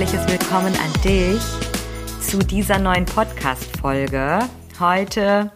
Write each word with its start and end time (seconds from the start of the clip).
Herzliches 0.00 0.28
Willkommen 0.28 0.74
an 0.76 1.02
dich 1.04 1.42
zu 2.26 2.38
dieser 2.38 2.78
neuen 2.78 3.04
Podcast-Folge. 3.04 4.38
Heute 4.78 5.52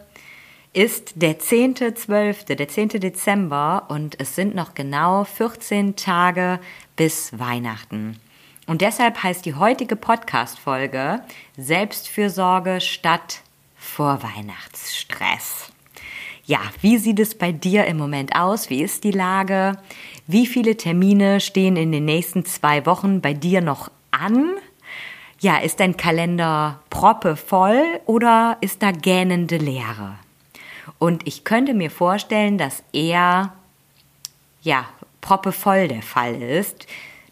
ist 0.74 1.14
der 1.14 1.38
10.12., 1.38 2.54
der 2.54 2.68
10. 2.68 2.88
Dezember 3.00 3.84
und 3.88 4.20
es 4.20 4.36
sind 4.36 4.54
noch 4.54 4.74
genau 4.74 5.24
14 5.24 5.96
Tage 5.96 6.60
bis 6.94 7.38
Weihnachten. 7.38 8.20
Und 8.66 8.82
deshalb 8.82 9.22
heißt 9.22 9.46
die 9.46 9.54
heutige 9.54 9.96
Podcast-Folge 9.96 11.22
Selbstfürsorge 11.56 12.82
statt 12.82 13.40
Vorweihnachtsstress. 13.78 15.72
Ja, 16.44 16.60
wie 16.82 16.98
sieht 16.98 17.18
es 17.18 17.34
bei 17.34 17.50
dir 17.50 17.86
im 17.86 17.96
Moment 17.96 18.36
aus? 18.36 18.68
Wie 18.68 18.82
ist 18.82 19.04
die 19.04 19.10
Lage? 19.10 19.78
Wie 20.26 20.46
viele 20.46 20.76
Termine 20.76 21.40
stehen 21.40 21.76
in 21.76 21.92
den 21.92 22.04
nächsten 22.04 22.44
zwei 22.44 22.84
Wochen 22.84 23.22
bei 23.22 23.32
dir 23.32 23.62
noch 23.62 23.90
an? 24.20 24.54
Ja, 25.40 25.58
ist 25.58 25.80
dein 25.80 25.96
Kalender 25.96 26.80
proppe 26.90 27.36
voll 27.36 27.82
oder 28.06 28.56
ist 28.60 28.82
da 28.82 28.92
gähnende 28.92 29.56
Leere? 29.56 30.16
Und 30.98 31.26
ich 31.26 31.44
könnte 31.44 31.74
mir 31.74 31.90
vorstellen, 31.90 32.56
dass 32.56 32.82
eher, 32.92 33.52
ja, 34.62 34.86
proppe 35.20 35.52
voll 35.52 35.88
der 35.88 36.02
Fall 36.02 36.40
ist, 36.40 36.86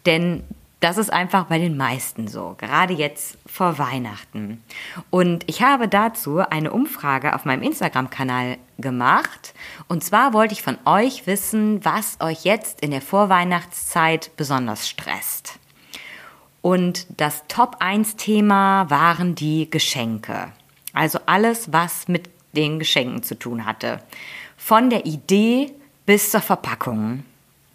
denn 0.05 0.43
das 0.83 0.97
ist 0.97 1.13
einfach 1.13 1.45
bei 1.45 1.59
den 1.59 1.77
meisten 1.77 2.27
so, 2.27 2.55
gerade 2.57 2.93
jetzt 2.93 3.37
vor 3.45 3.79
Weihnachten. 3.79 4.61
Und 5.09 5.45
ich 5.47 5.61
habe 5.61 5.87
dazu 5.87 6.39
eine 6.39 6.73
Umfrage 6.73 7.35
auf 7.35 7.45
meinem 7.45 7.63
Instagram-Kanal 7.63 8.57
gemacht. 8.79 9.53
Und 9.87 10.03
zwar 10.03 10.33
wollte 10.33 10.53
ich 10.53 10.61
von 10.61 10.77
euch 10.83 11.25
wissen, 11.25 11.85
was 11.85 12.19
euch 12.19 12.43
jetzt 12.43 12.81
in 12.81 12.91
der 12.91 13.01
Vorweihnachtszeit 13.01 14.31
besonders 14.35 14.89
stresst. 14.89 15.57
Und 16.63 17.07
das 17.17 17.43
Top-1-Thema 17.49 18.89
waren 18.89 19.35
die 19.35 19.69
Geschenke. 19.69 20.47
Also 20.93 21.19
alles, 21.25 21.73
was 21.73 22.07
mit 22.07 22.29
den 22.53 22.79
Geschenken 22.79 23.21
zu 23.21 23.37
tun 23.37 23.65
hatte. 23.65 23.99
Von 24.55 24.89
der 24.89 25.05
Idee 25.05 25.73
bis 26.05 26.31
zur 26.31 26.39
Verpackung. 26.39 27.25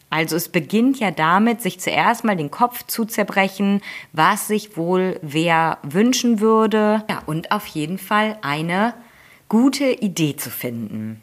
Also 0.09 0.37
es 0.37 0.49
beginnt 0.49 1.01
ja 1.01 1.11
damit, 1.11 1.61
sich 1.61 1.81
zuerst 1.81 2.25
mal 2.25 2.35
den 2.35 2.51
Kopf 2.51 2.83
zu 2.87 3.05
zerbrechen, 3.05 3.83
was 4.15 4.49
sich 4.49 4.79
wohl 4.79 5.21
wer 5.21 5.77
wünschen 5.83 6.41
würde. 6.41 7.05
Ja, 7.11 7.23
und 7.27 7.53
auf 7.53 7.67
jeden 7.67 7.99
Fall 7.99 8.39
eine 8.41 8.95
gute 9.51 9.85
Idee 9.85 10.37
zu 10.37 10.49
finden. 10.49 11.21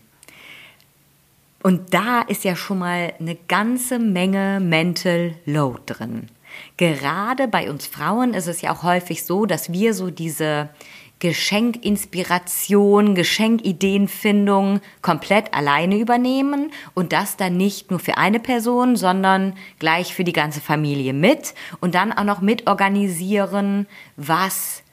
Und 1.63 1.95
da 1.95 2.21
ist 2.21 2.43
ja 2.43 2.55
schon 2.55 2.77
mal 2.77 3.13
eine 3.19 3.33
ganze 3.47 3.97
Menge 3.97 4.59
Mental 4.59 5.33
Load 5.47 5.81
drin. 5.87 6.29
Gerade 6.77 7.47
bei 7.47 7.69
uns 7.69 7.87
Frauen 7.87 8.33
ist 8.33 8.47
es 8.47 8.61
ja 8.61 8.73
auch 8.73 8.83
häufig 8.83 9.23
so, 9.23 9.45
dass 9.45 9.71
wir 9.71 9.93
so 9.93 10.09
diese 10.09 10.69
Geschenkinspiration, 11.19 13.15
Geschenkideenfindung 13.15 14.81
komplett 15.01 15.53
alleine 15.53 15.97
übernehmen 15.97 16.71
und 16.93 17.13
das 17.13 17.37
dann 17.37 17.55
nicht 17.55 17.89
nur 17.89 17.99
für 17.99 18.17
eine 18.17 18.39
Person, 18.39 18.97
sondern 18.97 19.53
gleich 19.79 20.13
für 20.13 20.25
die 20.25 20.33
ganze 20.33 20.59
Familie 20.59 21.13
mit 21.13 21.53
und 21.79 21.95
dann 21.95 22.11
auch 22.11 22.25
noch 22.25 22.41
mitorganisieren, 22.41 23.87
was 24.17 24.83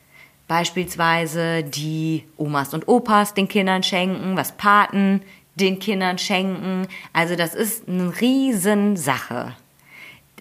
beispielsweise 0.46 1.64
die 1.64 2.24
Omas 2.36 2.72
und 2.72 2.86
Opas 2.86 3.34
den 3.34 3.48
Kindern 3.48 3.82
schenken, 3.82 4.36
was 4.36 4.52
Paten 4.52 5.22
den 5.56 5.80
Kindern 5.80 6.18
schenken. 6.18 6.86
Also 7.12 7.36
das 7.36 7.54
ist 7.54 7.88
eine 7.88 8.20
Riesensache. 8.20 9.56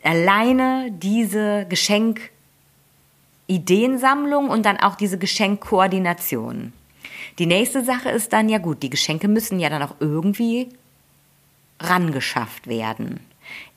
Alleine 0.04 0.92
diese 0.92 1.66
Geschenk 1.70 2.32
Ideensammlung 3.48 4.50
und 4.50 4.66
dann 4.66 4.78
auch 4.78 4.96
diese 4.96 5.18
Geschenkkoordination. 5.18 6.72
Die 7.38 7.46
nächste 7.46 7.84
Sache 7.84 8.10
ist 8.10 8.32
dann 8.34 8.48
ja 8.48 8.58
gut, 8.58 8.82
die 8.82 8.90
Geschenke 8.90 9.28
müssen 9.28 9.60
ja 9.60 9.70
dann 9.70 9.84
auch 9.84 9.96
irgendwie 10.00 10.70
rangeschafft 11.80 12.68
werden. 12.68 13.20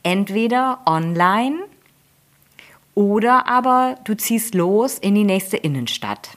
Entweder 0.02 0.80
online 0.86 1.56
oder 2.94 3.48
aber 3.48 3.96
du 4.04 4.16
ziehst 4.16 4.54
los 4.54 4.98
in 4.98 5.14
die 5.14 5.24
nächste 5.24 5.56
Innenstadt. 5.56 6.36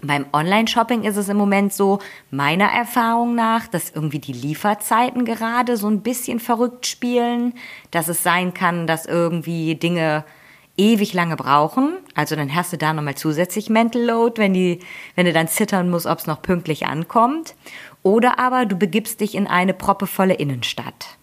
Beim 0.00 0.26
Online-Shopping 0.32 1.02
ist 1.02 1.16
es 1.16 1.28
im 1.28 1.36
Moment 1.36 1.72
so, 1.72 1.98
meiner 2.30 2.66
Erfahrung 2.66 3.34
nach, 3.34 3.66
dass 3.66 3.90
irgendwie 3.90 4.20
die 4.20 4.32
Lieferzeiten 4.32 5.24
gerade 5.24 5.76
so 5.76 5.88
ein 5.88 6.02
bisschen 6.02 6.38
verrückt 6.38 6.86
spielen, 6.86 7.54
dass 7.90 8.06
es 8.06 8.22
sein 8.22 8.54
kann, 8.54 8.86
dass 8.86 9.06
irgendwie 9.06 9.74
Dinge 9.74 10.24
ewig 10.76 11.12
lange 11.12 11.34
brauchen. 11.34 11.96
Also 12.14 12.36
dann 12.36 12.54
hast 12.54 12.72
du 12.72 12.78
da 12.78 12.92
nochmal 12.92 13.16
zusätzlich 13.16 13.68
Mental 13.68 14.00
Load, 14.00 14.40
wenn, 14.40 14.54
die, 14.54 14.78
wenn 15.16 15.26
du 15.26 15.32
dann 15.32 15.48
zittern 15.48 15.90
musst, 15.90 16.06
ob 16.06 16.18
es 16.18 16.28
noch 16.28 16.40
pünktlich 16.40 16.86
ankommt. 16.86 17.54
Oder 18.04 18.38
aber 18.38 18.66
du 18.66 18.76
begibst 18.76 19.20
dich 19.20 19.34
in 19.34 19.48
eine 19.48 19.74
proppevolle 19.74 20.34
Innenstadt. 20.34 21.18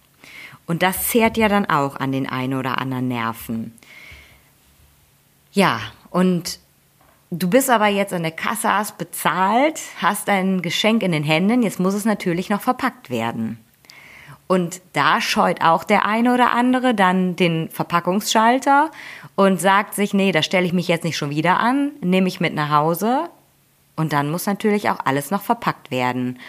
Und 0.68 0.84
das 0.84 1.08
zehrt 1.08 1.38
ja 1.38 1.48
dann 1.48 1.66
auch 1.66 1.96
an 1.96 2.12
den 2.12 2.28
einen 2.28 2.56
oder 2.56 2.80
anderen 2.80 3.08
Nerven. 3.08 3.74
Ja, 5.54 5.80
und 6.10 6.60
du 7.40 7.50
bist 7.50 7.70
aber 7.70 7.88
jetzt 7.88 8.14
an 8.14 8.24
der 8.24 8.32
Kasse, 8.32 8.74
hast 8.74 8.98
bezahlt, 8.98 9.80
hast 10.02 10.28
dein 10.28 10.62
Geschenk 10.62 11.04
in 11.04 11.12
den 11.12 11.24
Händen, 11.24 11.64
jetzt 11.64 11.80
muss 11.80 11.94
es 11.94 12.06
natürlich 12.06 12.50
noch 12.50 12.62
verpackt 12.62 13.10
werden. 13.10 13.60
Und 14.48 14.82
da 14.94 15.22
scheut 15.22 15.62
auch 15.62 15.84
der 15.84 16.06
eine 16.06 16.34
oder 16.34 16.52
andere 16.52 16.94
dann 16.94 17.36
den 17.36 17.70
Verpackungsschalter 17.70 18.92
und 19.36 19.60
sagt 19.60 19.96
sich, 19.96 20.14
nee, 20.14 20.32
da 20.32 20.44
stelle 20.44 20.66
ich 20.66 20.74
mich 20.74 20.88
jetzt 20.88 21.04
nicht 21.04 21.18
schon 21.18 21.32
wieder 21.32 21.60
an, 21.60 21.92
nehme 22.02 22.28
ich 22.28 22.40
mit 22.40 22.54
nach 22.54 22.70
Hause. 22.70 23.30
Und 23.96 24.14
dann 24.14 24.30
muss 24.30 24.46
natürlich 24.46 24.90
auch 24.90 25.00
alles 25.04 25.32
noch 25.32 25.42
verpackt 25.42 25.90
werden. 25.90 26.40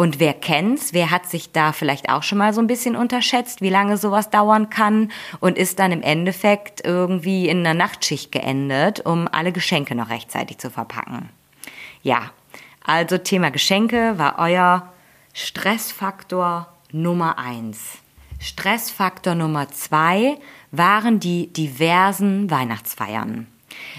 Und 0.00 0.18
wer 0.18 0.32
kennt's? 0.32 0.94
Wer 0.94 1.10
hat 1.10 1.26
sich 1.26 1.52
da 1.52 1.74
vielleicht 1.74 2.08
auch 2.08 2.22
schon 2.22 2.38
mal 2.38 2.54
so 2.54 2.62
ein 2.62 2.66
bisschen 2.66 2.96
unterschätzt, 2.96 3.60
wie 3.60 3.68
lange 3.68 3.98
sowas 3.98 4.30
dauern 4.30 4.70
kann 4.70 5.12
und 5.40 5.58
ist 5.58 5.78
dann 5.78 5.92
im 5.92 6.00
Endeffekt 6.00 6.82
irgendwie 6.82 7.50
in 7.50 7.58
einer 7.58 7.74
Nachtschicht 7.74 8.32
geendet, 8.32 9.04
um 9.04 9.28
alle 9.30 9.52
Geschenke 9.52 9.94
noch 9.94 10.08
rechtzeitig 10.08 10.56
zu 10.56 10.70
verpacken? 10.70 11.28
Ja, 12.02 12.30
also 12.82 13.18
Thema 13.18 13.50
Geschenke 13.50 14.14
war 14.16 14.38
euer 14.38 14.90
Stressfaktor 15.34 16.72
Nummer 16.92 17.38
eins. 17.38 17.98
Stressfaktor 18.38 19.34
Nummer 19.34 19.68
zwei 19.68 20.38
waren 20.70 21.20
die 21.20 21.52
diversen 21.52 22.50
Weihnachtsfeiern. 22.50 23.48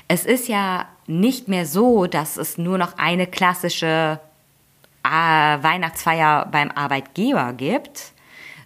Es 0.07 0.25
ist 0.25 0.47
ja 0.47 0.87
nicht 1.05 1.47
mehr 1.47 1.67
so, 1.67 2.07
dass 2.07 2.37
es 2.37 2.57
nur 2.57 2.79
noch 2.79 2.97
eine 2.97 3.27
klassische 3.27 4.19
Weihnachtsfeier 5.03 6.47
beim 6.51 6.71
Arbeitgeber 6.71 7.53
gibt, 7.53 8.13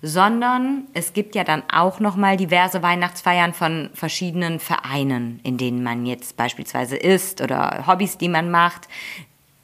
sondern 0.02 0.84
es 0.94 1.14
gibt 1.14 1.36
ja 1.36 1.44
dann 1.44 1.64
auch 1.72 2.00
noch 2.00 2.16
mal 2.16 2.38
diverse 2.38 2.84
Weihnachtsfeiern 2.84 3.54
von 3.54 3.90
verschiedenen 3.94 4.60
Vereinen, 4.60 5.40
in 5.44 5.58
denen 5.58 5.84
man 5.84 6.06
jetzt 6.06 6.38
beispielsweise 6.38 6.96
ist 6.96 7.42
oder 7.42 7.86
Hobbys, 7.88 8.18
die 8.18 8.30
man 8.30 8.52
macht, 8.52 8.88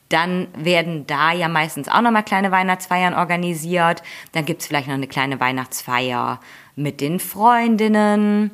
dann 0.09 0.47
werden 0.55 1.07
da 1.07 1.31
ja 1.31 1.47
meistens 1.47 1.87
auch 1.87 2.01
nochmal 2.01 2.23
kleine 2.23 2.51
Weihnachtsfeiern 2.51 3.13
organisiert. 3.13 4.03
Dann 4.33 4.45
gibt's 4.45 4.67
vielleicht 4.67 4.87
noch 4.87 4.95
eine 4.95 5.07
kleine 5.07 5.39
Weihnachtsfeier 5.39 6.39
mit 6.75 7.01
den 7.01 7.19
Freundinnen. 7.19 8.51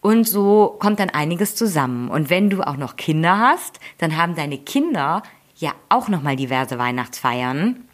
Und 0.00 0.26
so 0.26 0.76
kommt 0.80 0.98
dann 0.98 1.10
einiges 1.10 1.54
zusammen. 1.54 2.08
Und 2.08 2.30
wenn 2.30 2.50
du 2.50 2.62
auch 2.62 2.76
noch 2.76 2.96
Kinder 2.96 3.38
hast, 3.38 3.78
dann 3.98 4.16
haben 4.16 4.34
deine 4.34 4.58
Kinder 4.58 5.22
ja 5.62 5.72
auch 5.88 6.08
nochmal 6.08 6.36
diverse 6.36 6.78
Weihnachtsfeiern 6.78 7.84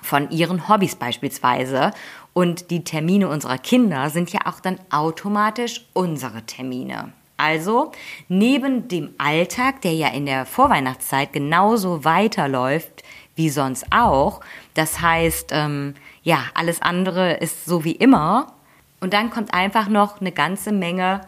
von 0.00 0.30
ihren 0.30 0.68
Hobbys 0.68 0.96
beispielsweise. 0.96 1.90
Und 2.32 2.70
die 2.70 2.84
Termine 2.84 3.28
unserer 3.28 3.58
Kinder 3.58 4.10
sind 4.10 4.32
ja 4.32 4.40
auch 4.46 4.60
dann 4.60 4.78
automatisch 4.90 5.84
unsere 5.92 6.42
Termine. 6.42 7.12
Also 7.36 7.92
neben 8.28 8.88
dem 8.88 9.10
Alltag, 9.18 9.82
der 9.82 9.92
ja 9.92 10.08
in 10.08 10.26
der 10.26 10.46
Vorweihnachtszeit 10.46 11.32
genauso 11.32 12.04
weiterläuft 12.04 13.02
wie 13.36 13.50
sonst 13.50 13.86
auch, 13.90 14.40
das 14.74 15.00
heißt, 15.00 15.50
ähm, 15.52 15.94
ja, 16.22 16.44
alles 16.54 16.80
andere 16.80 17.34
ist 17.34 17.64
so 17.64 17.84
wie 17.84 17.92
immer. 17.92 18.52
Und 19.00 19.12
dann 19.12 19.30
kommt 19.30 19.52
einfach 19.52 19.88
noch 19.88 20.20
eine 20.20 20.32
ganze 20.32 20.70
Menge 20.70 21.22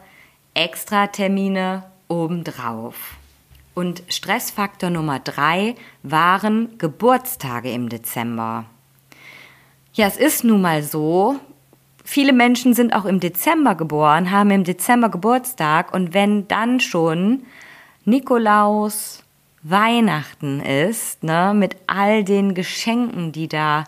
Extra-Termine 0.54 1.84
obendrauf. 2.08 3.16
Und 3.76 4.05
Stressfaktor 4.08 4.88
Nummer 4.88 5.19
drei 5.19 5.75
waren 6.02 6.78
Geburtstage 6.78 7.70
im 7.70 7.90
Dezember. 7.90 8.64
Ja, 9.93 10.06
es 10.06 10.17
ist 10.17 10.44
nun 10.44 10.62
mal 10.62 10.82
so, 10.82 11.37
viele 12.02 12.32
Menschen 12.32 12.73
sind 12.73 12.94
auch 12.94 13.05
im 13.05 13.20
Dezember 13.20 13.75
geboren, 13.75 14.31
haben 14.31 14.50
im 14.50 14.64
Dezember 14.64 15.11
Geburtstag 15.11 15.93
und 15.93 16.14
wenn 16.14 16.49
dann 16.49 16.81
schon 16.81 17.43
Nikolaus, 18.06 19.23
Weihnachten 19.62 20.61
ist, 20.61 21.23
ne, 21.23 21.52
mit 21.55 21.76
all 21.87 22.25
den 22.25 22.55
Geschenken, 22.55 23.32
die 23.32 23.46
da 23.46 23.84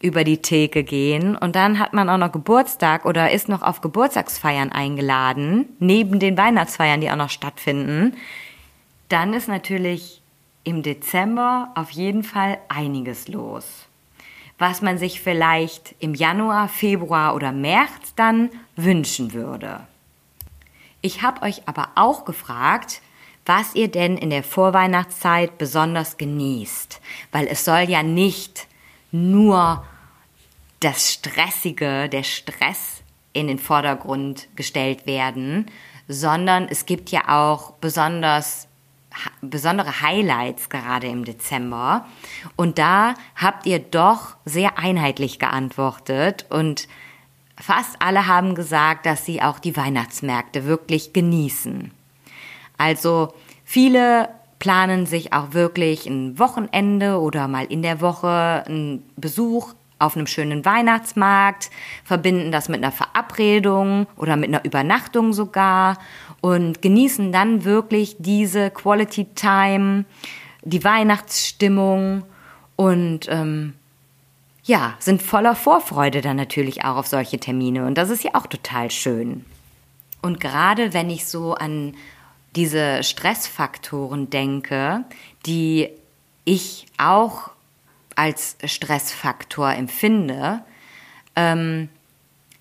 über 0.00 0.24
die 0.24 0.40
Theke 0.40 0.82
gehen 0.82 1.36
und 1.36 1.56
dann 1.56 1.78
hat 1.78 1.92
man 1.92 2.08
auch 2.08 2.16
noch 2.16 2.32
Geburtstag 2.32 3.04
oder 3.04 3.30
ist 3.30 3.50
noch 3.50 3.60
auf 3.60 3.82
Geburtstagsfeiern 3.82 4.72
eingeladen, 4.72 5.68
neben 5.78 6.20
den 6.20 6.38
Weihnachtsfeiern, 6.38 7.02
die 7.02 7.10
auch 7.10 7.16
noch 7.16 7.28
stattfinden, 7.28 8.16
dann 9.10 9.34
ist 9.34 9.48
natürlich 9.48 10.22
im 10.64 10.82
Dezember 10.82 11.70
auf 11.74 11.90
jeden 11.90 12.22
Fall 12.22 12.58
einiges 12.68 13.28
los. 13.28 13.66
Was 14.58 14.82
man 14.82 14.98
sich 14.98 15.20
vielleicht 15.20 15.94
im 15.98 16.14
Januar, 16.14 16.68
Februar 16.68 17.34
oder 17.34 17.50
März 17.50 18.14
dann 18.14 18.50
wünschen 18.76 19.32
würde. 19.32 19.80
Ich 21.02 21.22
habe 21.22 21.42
euch 21.42 21.62
aber 21.66 21.88
auch 21.94 22.24
gefragt, 22.24 23.00
was 23.46 23.74
ihr 23.74 23.88
denn 23.88 24.16
in 24.16 24.30
der 24.30 24.44
Vorweihnachtszeit 24.44 25.58
besonders 25.58 26.18
genießt, 26.18 27.00
weil 27.32 27.46
es 27.46 27.64
soll 27.64 27.88
ja 27.88 28.02
nicht 28.02 28.68
nur 29.10 29.84
das 30.80 31.12
Stressige, 31.12 32.08
der 32.08 32.22
Stress 32.22 33.02
in 33.32 33.48
den 33.48 33.58
Vordergrund 33.58 34.48
gestellt 34.56 35.06
werden, 35.06 35.66
sondern 36.06 36.68
es 36.68 36.86
gibt 36.86 37.10
ja 37.10 37.28
auch 37.28 37.72
besonders 37.74 38.68
besondere 39.40 40.02
Highlights 40.02 40.68
gerade 40.68 41.08
im 41.08 41.24
Dezember. 41.24 42.06
Und 42.56 42.78
da 42.78 43.14
habt 43.36 43.66
ihr 43.66 43.78
doch 43.78 44.36
sehr 44.44 44.78
einheitlich 44.78 45.38
geantwortet 45.38 46.46
und 46.48 46.88
fast 47.58 47.96
alle 48.00 48.26
haben 48.26 48.54
gesagt, 48.54 49.06
dass 49.06 49.24
sie 49.24 49.42
auch 49.42 49.58
die 49.58 49.76
Weihnachtsmärkte 49.76 50.64
wirklich 50.64 51.12
genießen. 51.12 51.90
Also 52.78 53.34
viele 53.64 54.28
planen 54.58 55.06
sich 55.06 55.32
auch 55.32 55.52
wirklich 55.52 56.06
ein 56.06 56.38
Wochenende 56.38 57.18
oder 57.20 57.48
mal 57.48 57.64
in 57.64 57.82
der 57.82 58.00
Woche 58.00 58.64
einen 58.66 59.02
Besuch 59.16 59.74
auf 60.00 60.16
einem 60.16 60.26
schönen 60.26 60.64
Weihnachtsmarkt, 60.64 61.70
verbinden 62.04 62.50
das 62.50 62.68
mit 62.68 62.82
einer 62.82 62.92
Verabredung 62.92 64.06
oder 64.16 64.36
mit 64.36 64.48
einer 64.48 64.64
Übernachtung 64.64 65.32
sogar 65.32 65.98
und 66.40 66.82
genießen 66.82 67.32
dann 67.32 67.64
wirklich 67.64 68.16
diese 68.18 68.70
Quality 68.70 69.26
Time, 69.34 70.04
die 70.62 70.82
Weihnachtsstimmung 70.82 72.24
und 72.76 73.28
ähm, 73.28 73.74
ja, 74.64 74.94
sind 74.98 75.22
voller 75.22 75.54
Vorfreude 75.54 76.20
dann 76.20 76.36
natürlich 76.36 76.84
auch 76.84 76.96
auf 76.96 77.06
solche 77.06 77.38
Termine 77.38 77.86
und 77.86 77.96
das 77.96 78.10
ist 78.10 78.24
ja 78.24 78.34
auch 78.34 78.46
total 78.46 78.90
schön. 78.90 79.44
Und 80.22 80.40
gerade 80.40 80.92
wenn 80.92 81.10
ich 81.10 81.26
so 81.26 81.54
an 81.54 81.94
diese 82.56 83.02
Stressfaktoren 83.02 84.30
denke, 84.30 85.04
die 85.46 85.88
ich 86.44 86.86
auch 86.98 87.50
als 88.20 88.58
Stressfaktor 88.62 89.72
empfinde, 89.72 90.62
ähm, 91.36 91.88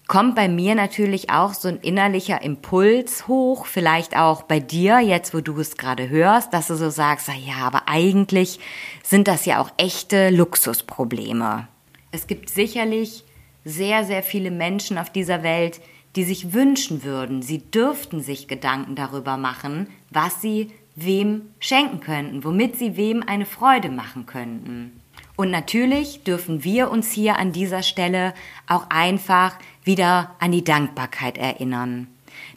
kommt 0.08 0.36
bei 0.36 0.48
mir 0.48 0.74
natürlich 0.74 1.30
auch 1.32 1.54
so 1.54 1.68
ein 1.68 1.80
innerlicher 1.82 2.42
Impuls 2.42 3.28
hoch, 3.28 3.66
vielleicht 3.66 4.16
auch 4.16 4.44
bei 4.44 4.62
dir, 4.62 5.00
jetzt 5.00 5.34
wo 5.34 5.42
du 5.42 5.60
es 5.60 5.76
gerade 5.76 6.08
hörst, 6.08 6.54
dass 6.54 6.68
du 6.68 6.78
so 6.78 6.90
sagst, 6.90 7.28
ja, 7.46 7.58
aber 7.58 7.90
eigentlich 7.90 8.62
sind 9.04 9.28
das 9.28 9.46
ja 9.46 9.62
auch 9.62 9.70
echte 9.76 10.30
Luxusprobleme. 10.30 11.68
Es 12.12 12.26
gibt 12.26 12.50
sicherlich 12.50 13.26
sehr, 13.66 14.06
sehr 14.06 14.24
viele 14.24 14.52
Menschen 14.52 14.98
auf 14.98 15.10
dieser 15.10 15.44
Welt, 15.44 15.82
die 16.16 16.24
sich 16.24 16.54
wünschen 16.54 17.04
würden, 17.04 17.42
sie 17.42 17.60
dürften 17.60 18.22
sich 18.22 18.48
Gedanken 18.48 18.96
darüber 18.96 19.36
machen, 19.36 19.88
was 20.10 20.42
sie 20.42 20.72
wem 20.96 21.42
schenken 21.60 22.00
könnten, 22.00 22.46
womit 22.46 22.78
sie 22.78 22.96
wem 22.96 23.24
eine 23.28 23.46
Freude 23.46 23.90
machen 23.90 24.26
könnten. 24.26 25.02
Und 25.39 25.51
natürlich 25.51 26.24
dürfen 26.25 26.65
wir 26.65 26.91
uns 26.91 27.13
hier 27.13 27.38
an 27.38 27.53
dieser 27.53 27.81
Stelle 27.81 28.33
auch 28.68 28.88
einfach 28.89 29.57
wieder 29.86 30.36
an 30.39 30.51
die 30.51 30.65
Dankbarkeit 30.65 31.38
erinnern, 31.38 32.07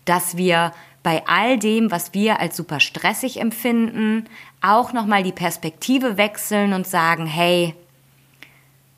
dass 0.05 0.37
wir 0.37 0.73
bei 1.05 1.25
all 1.29 1.61
dem, 1.61 1.93
was 1.93 2.13
wir 2.13 2.41
als 2.41 2.57
super 2.57 2.81
stressig 2.81 3.39
empfinden, 3.39 4.29
auch 4.63 4.93
nochmal 4.93 5.23
die 5.23 5.31
Perspektive 5.31 6.17
wechseln 6.17 6.73
und 6.73 6.85
sagen, 6.85 7.25
hey, 7.25 7.77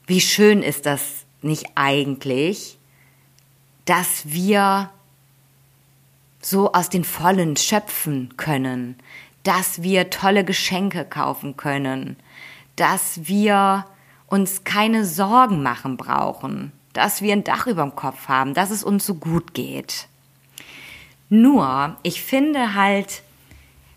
wie 0.06 0.22
schön 0.22 0.62
ist 0.62 0.86
das 0.86 1.26
nicht 1.42 1.66
eigentlich, 1.75 2.78
dass 3.84 4.32
wir 4.32 4.88
so 6.40 6.72
aus 6.72 6.88
den 6.88 7.04
Vollen 7.04 7.58
schöpfen 7.58 8.32
können, 8.38 8.96
dass 9.42 9.82
wir 9.82 10.08
tolle 10.08 10.42
Geschenke 10.42 11.04
kaufen 11.04 11.58
können, 11.58 12.16
dass 12.76 13.26
wir 13.26 13.87
uns 14.26 14.65
keine 14.65 15.05
Sorgen 15.05 15.62
machen 15.62 15.97
brauchen, 15.97 16.73
dass 16.93 17.23
wir 17.23 17.32
ein 17.32 17.44
Dach 17.44 17.67
über 17.67 17.82
dem 17.82 17.94
Kopf 17.94 18.29
haben, 18.29 18.55
dass 18.55 18.71
es 18.71 18.85
uns 18.85 19.06
so 19.06 19.15
gut 19.15 19.55
geht. 19.55 20.09
Nur, 21.29 21.97
ich 22.03 22.23
finde 22.23 22.75
halt, 22.75 23.23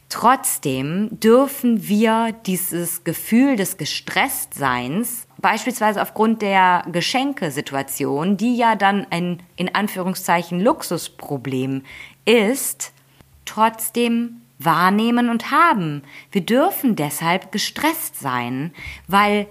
trotzdem 0.10 1.10
dürfen 1.20 1.88
wir 1.88 2.34
dieses 2.46 3.04
Gefühl 3.04 3.56
des 3.56 3.78
Gestresstseins, 3.78 5.28
beispielsweise 5.38 6.02
aufgrund 6.02 6.42
der 6.42 6.84
Geschenkesituation, 6.92 8.38
die 8.38 8.58
ja 8.58 8.76
dann 8.76 9.06
ein 9.10 9.44
in 9.56 9.74
Anführungszeichen 9.74 10.60
Luxusproblem 10.60 11.84
ist, 12.26 12.92
trotzdem 13.46 14.42
wahrnehmen 14.60 15.30
und 15.30 15.52
haben. 15.52 16.04
Wir 16.32 16.42
dürfen 16.42 16.96
deshalb 16.96 17.52
gestresst 17.52 18.20
sein, 18.20 18.74
weil 19.08 19.48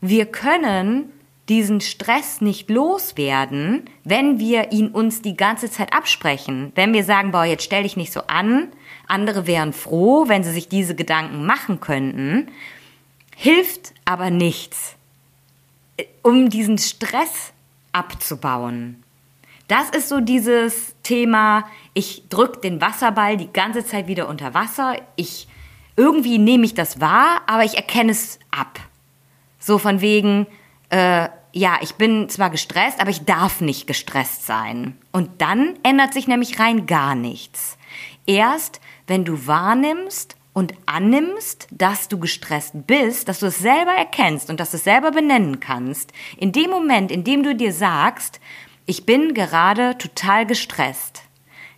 wir 0.00 0.26
können 0.26 1.10
diesen 1.48 1.80
Stress 1.80 2.40
nicht 2.40 2.70
loswerden, 2.70 3.84
wenn 4.02 4.38
wir 4.38 4.72
ihn 4.72 4.88
uns 4.88 5.20
die 5.20 5.36
ganze 5.36 5.70
Zeit 5.70 5.92
absprechen. 5.92 6.72
Wenn 6.74 6.94
wir 6.94 7.04
sagen, 7.04 7.32
boah, 7.32 7.44
jetzt 7.44 7.64
stell 7.64 7.82
dich 7.82 7.96
nicht 7.96 8.12
so 8.12 8.22
an, 8.26 8.68
andere 9.06 9.46
wären 9.46 9.72
froh, 9.72 10.28
wenn 10.28 10.42
sie 10.42 10.52
sich 10.52 10.68
diese 10.68 10.94
Gedanken 10.94 11.44
machen 11.44 11.80
könnten, 11.80 12.48
hilft 13.36 13.92
aber 14.06 14.30
nichts, 14.30 14.96
um 16.22 16.48
diesen 16.48 16.78
Stress 16.78 17.52
abzubauen. 17.92 19.03
Das 19.68 19.90
ist 19.90 20.08
so 20.08 20.20
dieses 20.20 20.94
Thema, 21.02 21.64
ich 21.94 22.28
drücke 22.28 22.60
den 22.60 22.80
Wasserball 22.80 23.36
die 23.36 23.52
ganze 23.52 23.84
Zeit 23.84 24.08
wieder 24.08 24.28
unter 24.28 24.52
Wasser. 24.52 24.96
Ich 25.16 25.48
irgendwie 25.96 26.38
nehme 26.38 26.64
ich 26.64 26.74
das 26.74 27.00
wahr, 27.00 27.42
aber 27.46 27.64
ich 27.64 27.76
erkenne 27.76 28.12
es 28.12 28.38
ab. 28.50 28.80
So 29.58 29.78
von 29.78 30.00
wegen, 30.00 30.46
äh, 30.90 31.28
ja, 31.52 31.78
ich 31.80 31.94
bin 31.94 32.28
zwar 32.28 32.50
gestresst, 32.50 33.00
aber 33.00 33.10
ich 33.10 33.24
darf 33.24 33.60
nicht 33.60 33.86
gestresst 33.86 34.44
sein. 34.44 34.98
Und 35.12 35.40
dann 35.40 35.78
ändert 35.82 36.12
sich 36.12 36.26
nämlich 36.26 36.58
rein 36.58 36.86
gar 36.86 37.14
nichts. 37.14 37.78
Erst 38.26 38.80
wenn 39.06 39.24
du 39.24 39.46
wahrnimmst 39.46 40.36
und 40.52 40.74
annimmst, 40.86 41.68
dass 41.70 42.08
du 42.08 42.18
gestresst 42.18 42.86
bist, 42.86 43.28
dass 43.28 43.40
du 43.40 43.46
es 43.46 43.58
selber 43.58 43.92
erkennst 43.92 44.50
und 44.50 44.60
dass 44.60 44.70
du 44.70 44.76
es 44.76 44.84
selber 44.84 45.10
benennen 45.10 45.60
kannst, 45.60 46.12
in 46.36 46.52
dem 46.52 46.70
Moment, 46.70 47.10
in 47.10 47.24
dem 47.24 47.42
du 47.42 47.54
dir 47.54 47.72
sagst, 47.72 48.40
ich 48.86 49.06
bin 49.06 49.34
gerade 49.34 49.96
total 49.98 50.46
gestresst, 50.46 51.22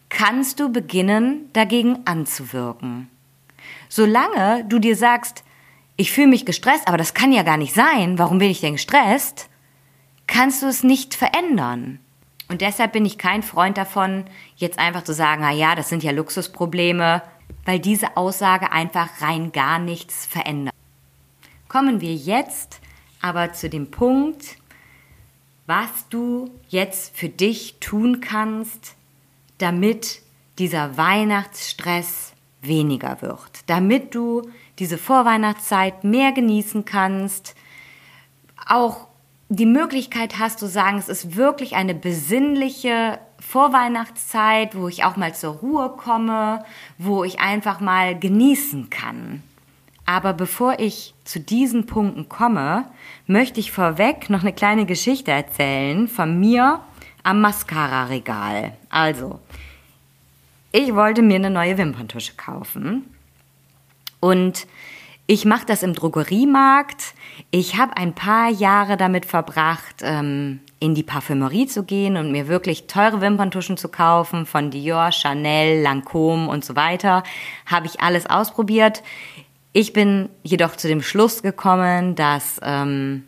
kannst 0.08 0.60
du 0.60 0.72
beginnen, 0.72 1.50
dagegen 1.52 2.00
anzuwirken. 2.04 3.08
Solange 3.88 4.64
du 4.64 4.78
dir 4.78 4.96
sagst, 4.96 5.44
ich 5.96 6.12
fühle 6.12 6.26
mich 6.28 6.44
gestresst, 6.44 6.88
aber 6.88 6.96
das 6.96 7.14
kann 7.14 7.32
ja 7.32 7.42
gar 7.42 7.56
nicht 7.56 7.74
sein, 7.74 8.18
warum 8.18 8.38
bin 8.38 8.50
ich 8.50 8.60
denn 8.60 8.74
gestresst, 8.74 9.48
kannst 10.26 10.62
du 10.62 10.66
es 10.66 10.82
nicht 10.82 11.14
verändern. 11.14 12.00
Und 12.48 12.60
deshalb 12.60 12.92
bin 12.92 13.04
ich 13.04 13.18
kein 13.18 13.42
Freund 13.42 13.76
davon, 13.76 14.24
jetzt 14.56 14.78
einfach 14.78 15.02
zu 15.02 15.14
sagen, 15.14 15.42
na 15.42 15.52
ja, 15.52 15.74
das 15.74 15.88
sind 15.88 16.02
ja 16.02 16.12
Luxusprobleme, 16.12 17.22
weil 17.64 17.80
diese 17.80 18.16
Aussage 18.16 18.72
einfach 18.72 19.20
rein 19.20 19.52
gar 19.52 19.78
nichts 19.78 20.26
verändert. 20.26 20.74
Kommen 21.68 22.00
wir 22.00 22.14
jetzt 22.14 22.80
aber 23.20 23.52
zu 23.52 23.68
dem 23.68 23.90
Punkt, 23.90 24.56
was 25.66 26.08
du 26.10 26.50
jetzt 26.68 27.16
für 27.16 27.28
dich 27.28 27.76
tun 27.80 28.20
kannst, 28.20 28.94
damit 29.58 30.22
dieser 30.58 30.96
Weihnachtsstress 30.96 32.32
weniger 32.62 33.22
wird, 33.22 33.60
damit 33.66 34.14
du 34.14 34.42
diese 34.78 34.98
Vorweihnachtszeit 34.98 36.04
mehr 36.04 36.32
genießen 36.32 36.84
kannst, 36.84 37.54
auch 38.66 39.08
die 39.48 39.66
Möglichkeit 39.66 40.38
hast 40.38 40.58
zu 40.58 40.66
sagen, 40.66 40.98
es 40.98 41.08
ist 41.08 41.36
wirklich 41.36 41.76
eine 41.76 41.94
besinnliche 41.94 43.18
Vorweihnachtszeit, 43.38 44.74
wo 44.74 44.88
ich 44.88 45.04
auch 45.04 45.16
mal 45.16 45.34
zur 45.34 45.54
Ruhe 45.54 45.90
komme, 45.90 46.64
wo 46.98 47.22
ich 47.22 47.38
einfach 47.38 47.80
mal 47.80 48.18
genießen 48.18 48.90
kann. 48.90 49.42
Aber 50.06 50.32
bevor 50.32 50.78
ich 50.78 51.14
zu 51.24 51.40
diesen 51.40 51.86
Punkten 51.86 52.28
komme, 52.28 52.84
möchte 53.26 53.58
ich 53.58 53.72
vorweg 53.72 54.30
noch 54.30 54.42
eine 54.42 54.52
kleine 54.52 54.86
Geschichte 54.86 55.32
erzählen 55.32 56.06
von 56.06 56.38
mir 56.38 56.80
am 57.24 57.40
Mascara-Regal. 57.40 58.76
Also, 58.88 59.40
ich 60.70 60.94
wollte 60.94 61.22
mir 61.22 61.36
eine 61.36 61.50
neue 61.50 61.76
Wimperntusche 61.76 62.34
kaufen 62.36 63.04
und 64.20 64.66
ich 65.26 65.44
mache 65.44 65.66
das 65.66 65.82
im 65.82 65.92
Drogeriemarkt. 65.92 67.14
Ich 67.50 67.76
habe 67.76 67.96
ein 67.96 68.14
paar 68.14 68.48
Jahre 68.48 68.96
damit 68.96 69.26
verbracht, 69.26 69.96
ähm, 70.02 70.60
in 70.78 70.94
die 70.94 71.02
Parfümerie 71.02 71.66
zu 71.66 71.82
gehen 71.82 72.16
und 72.16 72.30
mir 72.30 72.46
wirklich 72.46 72.86
teure 72.86 73.20
Wimperntuschen 73.20 73.76
zu 73.76 73.88
kaufen 73.88 74.46
von 74.46 74.70
Dior, 74.70 75.10
Chanel, 75.10 75.84
Lancôme 75.84 76.46
und 76.46 76.64
so 76.64 76.76
weiter. 76.76 77.24
Habe 77.66 77.86
ich 77.86 78.00
alles 78.00 78.26
ausprobiert. 78.26 79.02
Ich 79.78 79.92
bin 79.92 80.30
jedoch 80.42 80.76
zu 80.76 80.88
dem 80.88 81.02
Schluss 81.02 81.42
gekommen, 81.42 82.14
dass 82.14 82.58
ähm, 82.62 83.24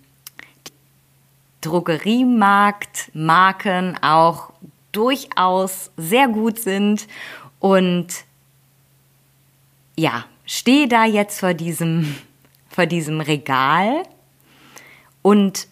Drogeriemarktmarken 1.61 4.03
auch 4.03 4.55
durchaus 4.91 5.91
sehr 5.99 6.27
gut 6.27 6.59
sind 6.59 7.07
und 7.61 8.07
ja, 9.95 10.25
stehe 10.47 10.89
da 10.89 11.05
jetzt 11.05 11.41
vor 11.41 11.53
diesem, 11.53 12.17
vor 12.71 12.87
diesem 12.87 13.21
Regal 13.21 14.05
und 15.21 15.69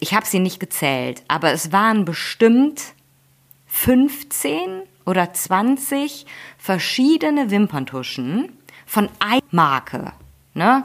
ich 0.00 0.12
habe 0.12 0.26
sie 0.26 0.40
nicht 0.40 0.60
gezählt, 0.60 1.22
aber 1.28 1.52
es 1.52 1.72
waren 1.72 2.04
bestimmt 2.04 2.92
15 3.68 4.82
oder 5.06 5.32
20 5.32 6.26
verschiedene 6.58 7.50
Wimperntuschen 7.50 8.59
von 8.90 9.08
einer 9.20 9.40
Marke. 9.52 10.12
Ne? 10.52 10.82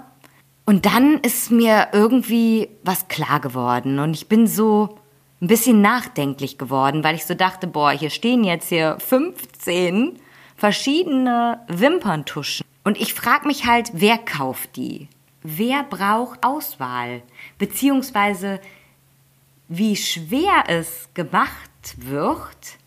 Und 0.63 0.85
dann 0.85 1.19
ist 1.21 1.49
mir 1.49 1.87
irgendwie 1.91 2.69
was 2.83 3.07
klar 3.07 3.39
geworden 3.39 3.97
und 3.97 4.13
ich 4.13 4.29
bin 4.29 4.45
so 4.45 4.99
ein 5.41 5.47
bisschen 5.47 5.81
nachdenklich 5.81 6.59
geworden, 6.59 7.03
weil 7.03 7.15
ich 7.15 7.25
so 7.25 7.33
dachte, 7.33 7.65
boah, 7.65 7.89
hier 7.89 8.11
stehen 8.11 8.43
jetzt 8.43 8.69
hier 8.69 8.97
15 8.99 10.19
verschiedene 10.55 11.59
Wimperntuschen. 11.67 12.63
Und 12.83 13.01
ich 13.01 13.15
frage 13.15 13.47
mich 13.47 13.65
halt, 13.65 13.89
wer 13.93 14.19
kauft 14.19 14.75
die? 14.75 15.07
Wer 15.41 15.81
braucht 15.83 16.43
Auswahl? 16.43 17.23
Beziehungsweise 17.57 18.61
wie 19.67 19.95
schwer 19.95 20.65
es 20.67 21.09
gemacht 21.15 21.49
wird, 21.97 22.77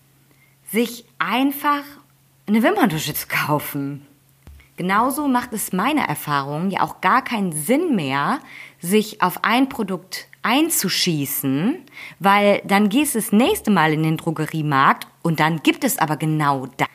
sich 0.70 1.04
einfach 1.18 1.82
eine 2.46 2.62
Wimperntusche 2.62 3.14
zu 3.14 3.26
kaufen. 3.26 4.06
Genauso 4.78 5.26
macht 5.26 5.52
es 5.52 5.72
meiner 5.72 6.04
Erfahrung 6.04 6.70
ja 6.70 6.82
auch 6.82 7.00
gar 7.00 7.22
keinen 7.22 7.50
Sinn 7.50 7.96
mehr, 7.96 8.38
sich 8.78 9.20
auf 9.20 9.42
ein 9.42 9.68
Produkt 9.68 10.28
einzuschießen, 10.42 11.78
weil 12.20 12.62
dann 12.64 12.88
gehst 12.88 13.16
du 13.16 13.18
das 13.18 13.32
nächste 13.32 13.72
Mal 13.72 13.92
in 13.92 14.04
den 14.04 14.16
Drogeriemarkt 14.16 15.08
und 15.22 15.40
dann 15.40 15.64
gibt 15.64 15.82
es 15.82 15.98
aber 15.98 16.16
genau 16.16 16.66
das 16.76 16.86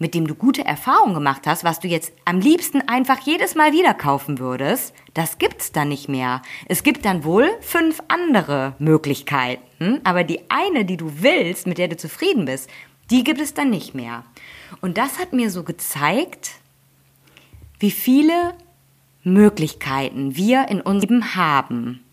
mit 0.00 0.14
dem 0.14 0.28
du 0.28 0.36
gute 0.36 0.64
Erfahrungen 0.64 1.14
gemacht 1.14 1.46
hast, 1.46 1.64
was 1.64 1.80
du 1.80 1.88
jetzt 1.88 2.12
am 2.24 2.38
liebsten 2.38 2.82
einfach 2.82 3.18
jedes 3.18 3.56
Mal 3.56 3.72
wieder 3.72 3.94
kaufen 3.94 4.38
würdest, 4.38 4.94
das 5.12 5.38
gibt's 5.38 5.72
dann 5.72 5.88
nicht 5.88 6.08
mehr. 6.08 6.40
Es 6.68 6.84
gibt 6.84 7.04
dann 7.04 7.24
wohl 7.24 7.50
fünf 7.60 8.00
andere 8.06 8.74
Möglichkeiten, 8.78 10.00
aber 10.04 10.22
die 10.22 10.40
eine, 10.50 10.84
die 10.84 10.96
du 10.96 11.10
willst, 11.16 11.66
mit 11.66 11.78
der 11.78 11.88
du 11.88 11.96
zufrieden 11.96 12.44
bist, 12.44 12.70
die 13.10 13.24
gibt 13.24 13.40
es 13.40 13.54
dann 13.54 13.70
nicht 13.70 13.92
mehr. 13.92 14.22
Und 14.80 14.98
das 14.98 15.18
hat 15.18 15.32
mir 15.32 15.50
so 15.50 15.64
gezeigt, 15.64 16.52
wie 17.78 17.90
viele 17.90 18.54
Möglichkeiten 19.22 20.36
wir 20.36 20.68
in 20.68 20.80
unserem 20.80 21.16
Leben 21.16 21.34
haben. 21.34 22.04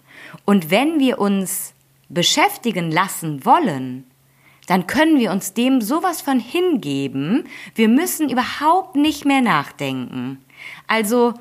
Und 0.46 0.70
wenn 0.72 1.00
wir 1.00 1.20
uns 1.20 1.74
beschäftigen 2.10 2.92
lassen 2.92 3.46
wollen 3.46 4.06
dann 4.68 4.88
können 4.88 5.20
wir 5.20 5.32
uns 5.32 5.54
dem 5.54 5.82
sowas 5.82 6.22
von 6.22 6.40
hingeben. 6.40 7.48
Wir 7.76 7.88
müssen 7.88 8.30
überhaupt 8.30 8.96
nicht 8.96 9.26
mehr 9.26 9.42
nachdenken. 9.42 10.44
Also, 10.88 11.34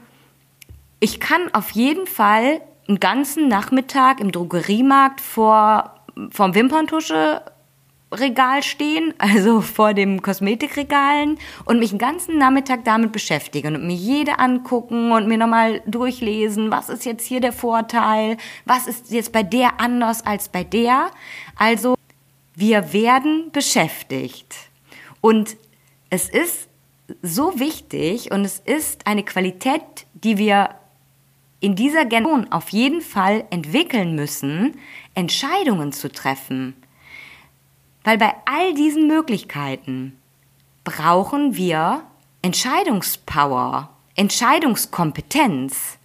ich 1.00 1.20
kann 1.20 1.52
auf 1.54 1.70
jeden 1.70 2.06
Fall 2.06 2.60
einen 2.86 3.00
ganzen 3.00 3.48
Nachmittag 3.48 4.20
im 4.20 4.30
Drogeriemarkt 4.30 5.20
vor, 5.20 5.94
vom 6.30 6.54
Wimperntusche 6.54 7.42
Regal 8.18 8.62
stehen, 8.62 9.14
also 9.18 9.60
vor 9.60 9.94
dem 9.94 10.22
Kosmetikregalen 10.22 11.38
und 11.64 11.78
mich 11.78 11.90
einen 11.90 11.98
ganzen 11.98 12.38
Nachmittag 12.38 12.84
damit 12.84 13.12
beschäftigen 13.12 13.76
und 13.76 13.86
mir 13.86 13.96
jede 13.96 14.38
angucken 14.38 15.12
und 15.12 15.28
mir 15.28 15.38
nochmal 15.38 15.82
durchlesen, 15.86 16.70
was 16.70 16.88
ist 16.88 17.04
jetzt 17.04 17.26
hier 17.26 17.40
der 17.40 17.52
Vorteil, 17.52 18.36
was 18.64 18.86
ist 18.86 19.10
jetzt 19.10 19.32
bei 19.32 19.42
der 19.42 19.80
anders 19.80 20.24
als 20.24 20.48
bei 20.48 20.64
der. 20.64 21.10
Also 21.56 21.96
wir 22.54 22.92
werden 22.92 23.50
beschäftigt. 23.52 24.54
Und 25.20 25.56
es 26.10 26.28
ist 26.28 26.68
so 27.22 27.58
wichtig 27.58 28.30
und 28.30 28.44
es 28.44 28.60
ist 28.60 29.06
eine 29.06 29.24
Qualität, 29.24 29.82
die 30.14 30.38
wir 30.38 30.70
in 31.60 31.74
dieser 31.74 32.04
Generation 32.04 32.52
auf 32.52 32.68
jeden 32.70 33.00
Fall 33.00 33.44
entwickeln 33.50 34.14
müssen, 34.14 34.76
Entscheidungen 35.14 35.92
zu 35.92 36.12
treffen. 36.12 36.74
Weil 38.04 38.18
bei 38.18 38.34
all 38.44 38.74
diesen 38.74 39.06
Möglichkeiten 39.08 40.16
brauchen 40.84 41.56
wir 41.56 42.02
Entscheidungspower, 42.42 43.88
Entscheidungskompetenz, 44.14 45.98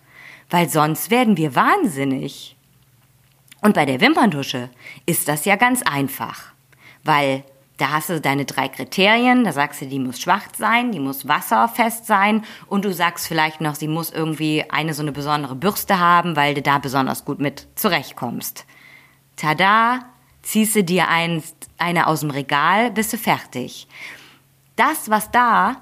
weil 0.49 0.69
sonst 0.69 1.11
werden 1.11 1.37
wir 1.37 1.55
wahnsinnig. 1.55 2.55
Und 3.61 3.73
bei 3.73 3.85
der 3.85 3.99
Wimperntusche 3.99 4.69
ist 5.05 5.27
das 5.27 5.43
ja 5.43 5.57
ganz 5.57 5.81
einfach, 5.81 6.53
weil 7.03 7.43
da 7.75 7.91
hast 7.91 8.09
du 8.09 8.19
deine 8.19 8.45
drei 8.45 8.67
Kriterien, 8.67 9.43
da 9.43 9.53
sagst 9.53 9.81
du, 9.81 9.85
die 9.85 9.99
muss 9.99 10.19
schwach 10.19 10.47
sein, 10.57 10.91
die 10.91 10.99
muss 10.99 11.27
wasserfest 11.27 12.05
sein 12.05 12.43
und 12.67 12.83
du 12.83 12.93
sagst 12.93 13.27
vielleicht 13.27 13.61
noch, 13.61 13.75
sie 13.75 13.87
muss 13.87 14.11
irgendwie 14.11 14.65
eine 14.69 14.93
so 14.93 15.01
eine 15.01 15.11
besondere 15.11 15.55
Bürste 15.55 15.99
haben, 15.99 16.35
weil 16.35 16.53
du 16.53 16.61
da 16.61 16.77
besonders 16.77 17.23
gut 17.25 17.39
mit 17.39 17.67
zurechtkommst. 17.75 18.65
Tada, 19.37 20.05
ziehst 20.41 20.75
du 20.75 20.83
dir 20.83 21.07
einst 21.07 21.69
eine 21.77 22.07
aus 22.07 22.21
dem 22.21 22.31
Regal, 22.31 22.91
bist 22.91 23.13
du 23.13 23.17
fertig. 23.17 23.87
Das, 24.75 25.09
was 25.09 25.31
da 25.31 25.77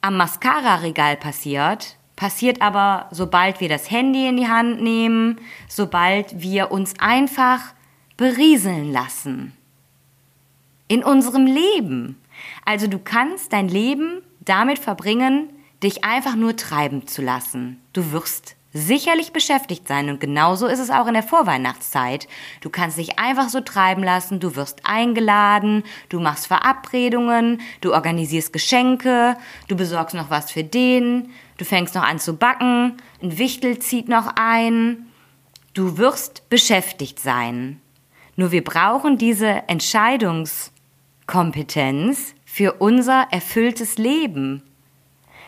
am 0.00 0.16
Mascara-Regal 0.16 1.16
passiert, 1.16 1.96
passiert 2.16 2.60
aber, 2.60 3.08
sobald 3.10 3.60
wir 3.60 3.68
das 3.68 3.90
Handy 3.90 4.28
in 4.28 4.36
die 4.36 4.48
Hand 4.48 4.82
nehmen, 4.82 5.40
sobald 5.68 6.40
wir 6.40 6.70
uns 6.70 6.94
einfach 7.00 7.60
berieseln 8.16 8.92
lassen. 8.92 9.52
In 10.88 11.02
unserem 11.02 11.46
Leben. 11.46 12.20
Also 12.64 12.86
du 12.86 12.98
kannst 12.98 13.52
dein 13.52 13.68
Leben 13.68 14.22
damit 14.40 14.78
verbringen, 14.78 15.48
dich 15.82 16.04
einfach 16.04 16.36
nur 16.36 16.56
treiben 16.56 17.06
zu 17.06 17.22
lassen. 17.22 17.80
Du 17.92 18.12
wirst 18.12 18.56
sicherlich 18.76 19.32
beschäftigt 19.32 19.86
sein 19.86 20.10
und 20.10 20.18
genauso 20.18 20.66
ist 20.66 20.80
es 20.80 20.90
auch 20.90 21.06
in 21.06 21.14
der 21.14 21.22
Vorweihnachtszeit. 21.22 22.26
Du 22.60 22.70
kannst 22.70 22.98
dich 22.98 23.20
einfach 23.20 23.48
so 23.48 23.60
treiben 23.60 24.02
lassen, 24.02 24.40
du 24.40 24.56
wirst 24.56 24.80
eingeladen, 24.84 25.84
du 26.08 26.18
machst 26.18 26.48
Verabredungen, 26.48 27.60
du 27.80 27.94
organisierst 27.94 28.52
Geschenke, 28.52 29.36
du 29.68 29.76
besorgst 29.76 30.16
noch 30.16 30.28
was 30.28 30.50
für 30.50 30.64
den, 30.64 31.30
du 31.56 31.64
fängst 31.64 31.94
noch 31.94 32.02
an 32.02 32.18
zu 32.18 32.36
backen, 32.36 32.96
ein 33.22 33.38
Wichtel 33.38 33.78
zieht 33.78 34.08
noch 34.08 34.32
ein. 34.36 35.06
Du 35.72 35.96
wirst 35.96 36.50
beschäftigt 36.50 37.20
sein. 37.20 37.80
Nur 38.36 38.52
wir 38.52 38.62
brauchen 38.64 39.18
diese 39.18 39.68
Entscheidungskompetenz 39.68 42.34
für 42.44 42.72
unser 42.74 43.28
erfülltes 43.30 43.98
Leben. 43.98 44.64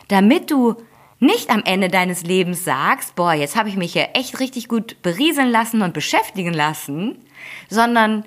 Damit 0.09 0.52
du 0.52 0.76
nicht 1.18 1.50
am 1.50 1.62
Ende 1.64 1.88
deines 1.88 2.23
Lebens 2.23 2.64
sagst, 2.64 3.14
boah, 3.14 3.32
jetzt 3.32 3.56
habe 3.56 3.68
ich 3.68 3.76
mich 3.76 3.94
ja 3.94 4.02
echt 4.14 4.38
richtig 4.40 4.68
gut 4.68 5.00
berieseln 5.02 5.50
lassen 5.50 5.82
und 5.82 5.94
beschäftigen 5.94 6.52
lassen, 6.52 7.16
sondern 7.70 8.25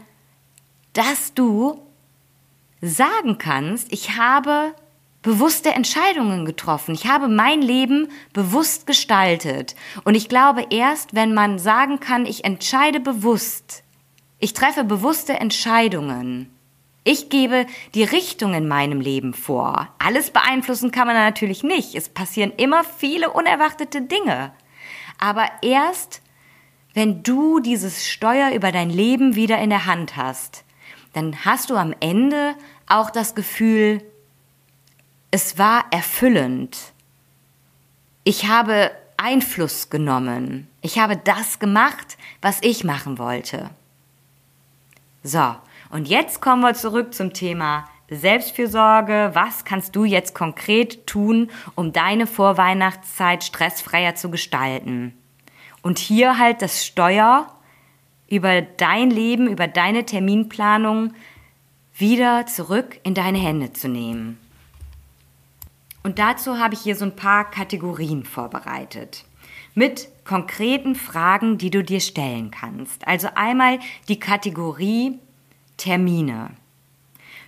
dass 0.93 1.34
du 1.34 1.81
sagen 2.81 3.38
kannst, 3.38 3.91
ich 3.91 4.17
habe 4.17 4.74
bewusste 5.22 5.72
Entscheidungen 5.72 6.46
getroffen. 6.46 6.96
Ich 6.96 7.08
habe 7.08 7.27
mein 7.27 7.62
Leben 7.62 8.08
bewusst 8.34 8.88
gestaltet. 8.88 9.75
Und 10.03 10.15
ich 10.15 10.29
glaube, 10.29 10.65
erst 10.69 11.13
wenn 11.13 11.34
man 11.34 11.60
sagen 11.60 12.00
kann, 12.00 12.25
ich 12.25 12.46
entscheide 12.46 13.00
bewusst, 13.00 13.84
ich 14.39 14.53
treffe 14.53 14.86
bewusste 14.86 15.34
Entscheidungen, 15.34 16.50
ich 17.10 17.30
gebe 17.30 17.66
die 17.96 18.04
Richtung 18.04 18.54
in 18.54 18.68
meinem 18.68 19.01
Leben 19.01 19.34
vor. 19.34 19.88
Alles 19.98 20.30
beeinflussen 20.30 20.92
kann 20.92 21.08
man 21.08 21.16
natürlich 21.16 21.63
nicht. 21.63 21.96
Es 21.96 22.08
passieren 22.08 22.54
immer 22.56 22.84
viele 22.84 23.32
unerwartete 23.32 24.04
Dinge. 24.04 24.54
Aber 25.18 25.50
erst, 25.63 26.22
wenn 26.94 27.24
du 27.24 27.62
dieses 27.62 28.08
Steuer 28.08 28.51
über 28.51 28.72
dein 28.72 28.92
Leben 28.92 29.34
wieder 29.34 29.58
in 29.58 29.72
der 29.72 29.88
Hand 29.88 30.18
hast, 30.18 30.63
dann 31.13 31.46
hast 31.46 31.72
du 31.72 31.78
am 31.78 31.96
Ende 32.00 32.54
auch 32.88 33.10
das 33.10 33.34
Gefühl, 33.34 34.04
es 35.32 35.58
war 35.58 35.86
erfüllend. 35.89 36.78
Ich 38.24 38.48
habe 38.48 38.92
Einfluss 39.18 39.89
genommen. 39.89 40.68
Ich 40.84 41.00
habe 41.00 41.18
das 41.18 41.58
gemacht, 41.58 42.20
was 42.39 42.60
ich 42.62 42.84
machen 42.84 43.18
wollte. 43.18 43.72
So, 45.24 45.56
und 45.89 46.08
jetzt 46.08 46.41
kommen 46.41 46.62
wir 46.62 46.74
zurück 46.74 47.13
zum 47.13 47.34
Thema 47.34 47.86
Selbstfürsorge. 48.10 49.31
Was 49.34 49.65
kannst 49.65 49.96
du 49.96 50.03
jetzt 50.03 50.34
konkret 50.34 51.08
tun, 51.08 51.50
um 51.75 51.93
deine 51.93 52.27
Vorweihnachtszeit 52.27 53.43
stressfreier 53.43 54.15
zu 54.15 54.29
gestalten? 54.29 55.13
Und 55.81 56.00
hier 56.00 56.38
halt 56.38 56.62
das 56.62 56.86
Steuer 56.86 57.48
über 58.27 58.62
dein 58.62 59.10
Leben, 59.10 59.48
über 59.48 59.67
deine 59.67 60.05
Terminplanung 60.05 61.13
wieder 61.96 62.46
zurück 62.46 63.00
in 63.03 63.13
deine 63.13 63.39
Hände 63.39 63.74
zu 63.74 63.88
nehmen. 63.88 64.39
Und 66.03 66.19
dazu 66.19 66.60
habe 66.60 66.74
ich 66.74 66.81
hier 66.81 66.96
so 66.96 67.05
ein 67.05 67.15
paar 67.15 67.50
Kategorien 67.50 68.24
vorbereitet. 68.24 69.25
Mit 69.75 70.10
konkreten 70.25 70.96
Fragen, 70.96 71.58
die 71.58 71.69
du 71.69 71.84
dir 71.84 72.00
stellen 72.00 72.51
kannst. 72.51 73.08
Also 73.08 73.29
einmal 73.36 73.79
die 74.08 74.19
Kategorie 74.19 75.19
Termine. 75.79 76.51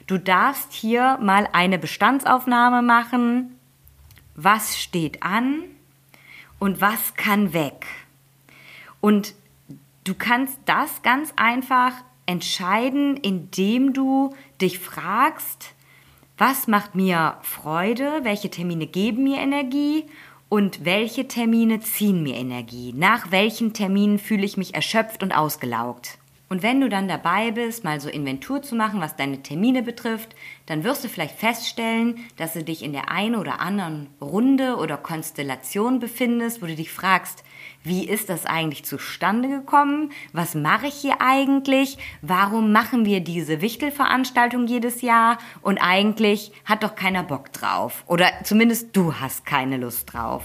Du 0.07 0.17
darfst 0.17 0.73
hier 0.73 1.19
mal 1.21 1.47
eine 1.53 1.77
Bestandsaufnahme 1.77 2.81
machen. 2.81 3.59
Was 4.35 4.79
steht 4.79 5.21
an 5.21 5.63
und 6.57 6.81
was 6.81 7.13
kann 7.15 7.53
weg? 7.53 7.85
Und 8.99 9.35
du 10.03 10.15
kannst 10.15 10.57
das 10.65 11.03
ganz 11.03 11.33
einfach 11.35 11.93
entscheiden, 12.25 13.17
indem 13.17 13.93
du 13.93 14.33
dich 14.59 14.79
fragst, 14.79 15.73
was 16.37 16.67
macht 16.67 16.95
mir 16.95 17.37
Freude, 17.41 18.21
welche 18.23 18.49
Termine 18.49 18.87
geben 18.87 19.23
mir 19.23 19.37
Energie 19.37 20.05
und 20.49 20.85
welche 20.85 21.27
Termine 21.27 21.81
ziehen 21.81 22.23
mir 22.23 22.35
Energie. 22.35 22.93
Nach 22.93 23.31
welchen 23.31 23.73
Terminen 23.73 24.17
fühle 24.17 24.45
ich 24.45 24.57
mich 24.57 24.73
erschöpft 24.73 25.23
und 25.23 25.33
ausgelaugt. 25.33 26.17
Und 26.51 26.63
wenn 26.63 26.81
du 26.81 26.89
dann 26.89 27.07
dabei 27.07 27.51
bist, 27.51 27.85
mal 27.85 28.01
so 28.01 28.09
Inventur 28.09 28.61
zu 28.61 28.75
machen, 28.75 28.99
was 28.99 29.15
deine 29.15 29.41
Termine 29.41 29.83
betrifft, 29.83 30.35
dann 30.65 30.83
wirst 30.83 31.01
du 31.01 31.07
vielleicht 31.07 31.37
feststellen, 31.39 32.17
dass 32.35 32.51
du 32.51 32.61
dich 32.61 32.83
in 32.83 32.91
der 32.91 33.09
einen 33.09 33.35
oder 33.35 33.61
anderen 33.61 34.09
Runde 34.19 34.75
oder 34.75 34.97
Konstellation 34.97 36.01
befindest, 36.01 36.61
wo 36.61 36.65
du 36.65 36.75
dich 36.75 36.91
fragst, 36.91 37.45
wie 37.85 38.05
ist 38.05 38.27
das 38.27 38.45
eigentlich 38.45 38.83
zustande 38.83 39.47
gekommen? 39.47 40.11
Was 40.33 40.53
mache 40.53 40.87
ich 40.87 40.95
hier 40.95 41.21
eigentlich? 41.21 41.97
Warum 42.21 42.73
machen 42.73 43.05
wir 43.05 43.21
diese 43.21 43.61
Wichtelveranstaltung 43.61 44.67
jedes 44.67 45.01
Jahr? 45.01 45.37
Und 45.61 45.77
eigentlich 45.77 46.51
hat 46.65 46.83
doch 46.83 46.95
keiner 46.95 47.23
Bock 47.23 47.53
drauf. 47.53 48.03
Oder 48.07 48.29
zumindest 48.43 48.89
du 48.91 49.15
hast 49.15 49.45
keine 49.45 49.77
Lust 49.77 50.11
drauf. 50.11 50.43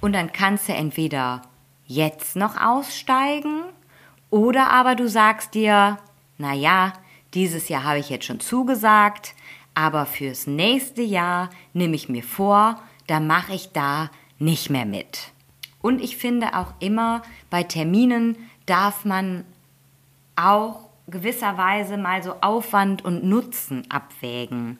Und 0.00 0.14
dann 0.14 0.32
kannst 0.32 0.68
du 0.68 0.72
entweder 0.72 1.42
jetzt 1.86 2.34
noch 2.34 2.60
aussteigen 2.60 3.62
oder 4.30 4.70
aber 4.70 4.94
du 4.94 5.08
sagst 5.08 5.54
dir, 5.54 5.98
na 6.38 6.54
ja, 6.54 6.92
dieses 7.34 7.68
Jahr 7.68 7.84
habe 7.84 7.98
ich 7.98 8.10
jetzt 8.10 8.24
schon 8.24 8.40
zugesagt, 8.40 9.34
aber 9.74 10.06
fürs 10.06 10.46
nächste 10.46 11.02
Jahr 11.02 11.50
nehme 11.72 11.94
ich 11.94 12.08
mir 12.08 12.22
vor, 12.22 12.80
da 13.06 13.20
mache 13.20 13.54
ich 13.54 13.72
da 13.72 14.10
nicht 14.38 14.70
mehr 14.70 14.86
mit. 14.86 15.32
Und 15.82 16.00
ich 16.00 16.16
finde 16.16 16.56
auch 16.56 16.74
immer, 16.80 17.22
bei 17.48 17.62
Terminen 17.62 18.36
darf 18.66 19.04
man 19.04 19.44
auch 20.36 20.88
gewisserweise 21.08 21.96
mal 21.96 22.22
so 22.22 22.34
Aufwand 22.40 23.04
und 23.04 23.24
Nutzen 23.24 23.90
abwägen. 23.90 24.78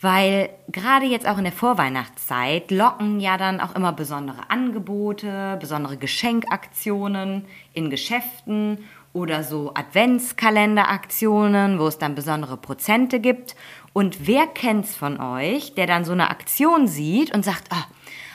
Weil 0.00 0.48
gerade 0.68 1.04
jetzt 1.04 1.28
auch 1.28 1.36
in 1.36 1.44
der 1.44 1.52
Vorweihnachtszeit 1.52 2.70
locken 2.70 3.20
ja 3.20 3.36
dann 3.36 3.60
auch 3.60 3.74
immer 3.74 3.92
besondere 3.92 4.48
Angebote, 4.48 5.58
besondere 5.60 5.98
Geschenkaktionen 5.98 7.44
in 7.74 7.90
Geschäften 7.90 8.78
oder 9.12 9.44
so 9.44 9.72
Adventskalenderaktionen, 9.74 11.78
wo 11.78 11.86
es 11.86 11.98
dann 11.98 12.14
besondere 12.14 12.56
Prozente 12.56 13.20
gibt. 13.20 13.54
Und 13.92 14.26
wer 14.26 14.46
kennt's 14.46 14.96
von 14.96 15.20
euch, 15.20 15.74
der 15.74 15.86
dann 15.86 16.06
so 16.06 16.12
eine 16.12 16.30
Aktion 16.30 16.88
sieht 16.88 17.34
und 17.34 17.44
sagt, 17.44 17.64
ah, 17.70 17.84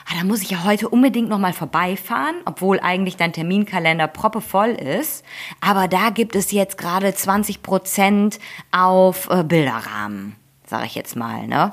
ah 0.08 0.14
da 0.16 0.22
muss 0.24 0.42
ich 0.42 0.50
ja 0.50 0.62
heute 0.62 0.88
unbedingt 0.88 1.28
nochmal 1.28 1.54
vorbeifahren, 1.54 2.36
obwohl 2.44 2.78
eigentlich 2.78 3.16
dein 3.16 3.32
Terminkalender 3.32 4.06
proppevoll 4.06 4.68
ist. 4.68 5.24
Aber 5.60 5.88
da 5.88 6.10
gibt 6.10 6.36
es 6.36 6.52
jetzt 6.52 6.78
gerade 6.78 7.12
20 7.12 7.62
Prozent 7.62 8.38
auf 8.70 9.28
äh, 9.30 9.42
Bilderrahmen 9.42 10.36
sage 10.68 10.86
ich 10.86 10.94
jetzt 10.94 11.16
mal, 11.16 11.46
ne? 11.46 11.72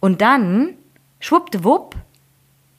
Und 0.00 0.20
dann, 0.20 0.74
schwuppdiwupp, 1.20 1.96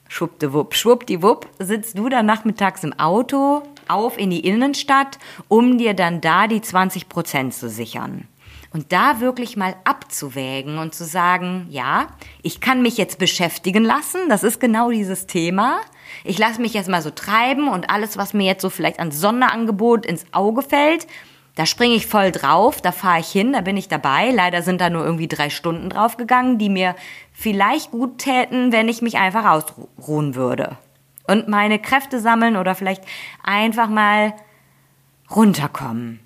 schwuppdiwupp, 0.08 0.74
schwuppdiwupp, 0.74 1.48
sitzt 1.58 1.98
du 1.98 2.08
dann 2.08 2.26
nachmittags 2.26 2.84
im 2.84 2.98
Auto 2.98 3.62
auf 3.88 4.18
in 4.18 4.30
die 4.30 4.46
Innenstadt, 4.46 5.18
um 5.48 5.78
dir 5.78 5.94
dann 5.94 6.20
da 6.20 6.46
die 6.46 6.60
20 6.60 7.08
Prozent 7.08 7.54
zu 7.54 7.68
sichern. 7.68 8.28
Und 8.70 8.92
da 8.92 9.20
wirklich 9.20 9.56
mal 9.56 9.76
abzuwägen 9.84 10.78
und 10.78 10.94
zu 10.94 11.04
sagen, 11.04 11.66
ja, 11.70 12.08
ich 12.42 12.60
kann 12.60 12.82
mich 12.82 12.98
jetzt 12.98 13.18
beschäftigen 13.18 13.82
lassen, 13.82 14.28
das 14.28 14.44
ist 14.44 14.60
genau 14.60 14.90
dieses 14.90 15.26
Thema. 15.26 15.80
Ich 16.22 16.38
lasse 16.38 16.60
mich 16.60 16.74
jetzt 16.74 16.88
mal 16.88 17.00
so 17.00 17.10
treiben 17.10 17.68
und 17.68 17.88
alles, 17.88 18.18
was 18.18 18.34
mir 18.34 18.44
jetzt 18.44 18.60
so 18.60 18.68
vielleicht 18.68 19.00
an 19.00 19.10
Sonderangebot 19.10 20.04
ins 20.04 20.26
Auge 20.32 20.60
fällt, 20.62 21.06
da 21.58 21.66
springe 21.66 21.96
ich 21.96 22.06
voll 22.06 22.30
drauf, 22.30 22.80
da 22.80 22.92
fahre 22.92 23.18
ich 23.18 23.32
hin, 23.32 23.52
da 23.52 23.62
bin 23.62 23.76
ich 23.76 23.88
dabei. 23.88 24.30
Leider 24.30 24.62
sind 24.62 24.80
da 24.80 24.90
nur 24.90 25.04
irgendwie 25.04 25.26
drei 25.26 25.50
Stunden 25.50 25.90
drauf 25.90 26.16
gegangen, 26.16 26.56
die 26.56 26.68
mir 26.68 26.94
vielleicht 27.32 27.90
gut 27.90 28.18
täten, 28.18 28.70
wenn 28.70 28.88
ich 28.88 29.02
mich 29.02 29.18
einfach 29.18 29.44
ausruhen 29.44 30.36
würde. 30.36 30.76
Und 31.26 31.48
meine 31.48 31.80
Kräfte 31.80 32.20
sammeln 32.20 32.56
oder 32.56 32.76
vielleicht 32.76 33.02
einfach 33.42 33.88
mal 33.88 34.34
runterkommen. 35.34 36.20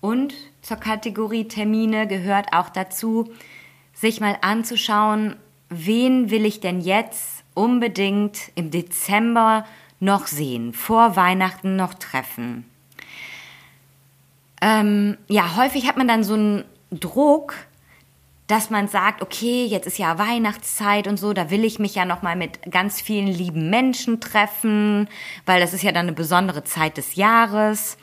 Und 0.00 0.34
zur 0.62 0.78
Kategorie 0.78 1.46
Termine 1.46 2.08
gehört 2.08 2.48
auch 2.52 2.68
dazu, 2.68 3.30
sich 3.92 4.20
mal 4.20 4.36
anzuschauen, 4.40 5.36
wen 5.68 6.28
will 6.28 6.44
ich 6.44 6.58
denn 6.58 6.80
jetzt 6.80 7.44
unbedingt 7.54 8.50
im 8.56 8.72
Dezember 8.72 9.64
noch 10.00 10.26
sehen, 10.26 10.72
vor 10.72 11.14
Weihnachten 11.14 11.76
noch 11.76 11.94
treffen. 11.94 12.64
Ähm, 14.62 15.16
ja, 15.28 15.56
häufig 15.56 15.86
hat 15.86 15.96
man 15.96 16.08
dann 16.08 16.24
so 16.24 16.34
einen 16.34 16.64
Druck, 16.90 17.54
dass 18.46 18.70
man 18.70 18.88
sagt, 18.88 19.22
okay, 19.22 19.66
jetzt 19.66 19.86
ist 19.86 19.98
ja 19.98 20.18
Weihnachtszeit 20.18 21.08
und 21.08 21.18
so, 21.18 21.32
da 21.32 21.50
will 21.50 21.64
ich 21.64 21.78
mich 21.78 21.94
ja 21.96 22.04
noch 22.04 22.22
mal 22.22 22.36
mit 22.36 22.70
ganz 22.70 23.00
vielen 23.00 23.26
lieben 23.26 23.70
Menschen 23.70 24.20
treffen, 24.20 25.08
weil 25.46 25.60
das 25.60 25.72
ist 25.72 25.82
ja 25.82 25.90
dann 25.90 26.06
eine 26.06 26.12
besondere 26.12 26.62
Zeit 26.62 26.96
des 26.96 27.16
Jahres. 27.16 27.98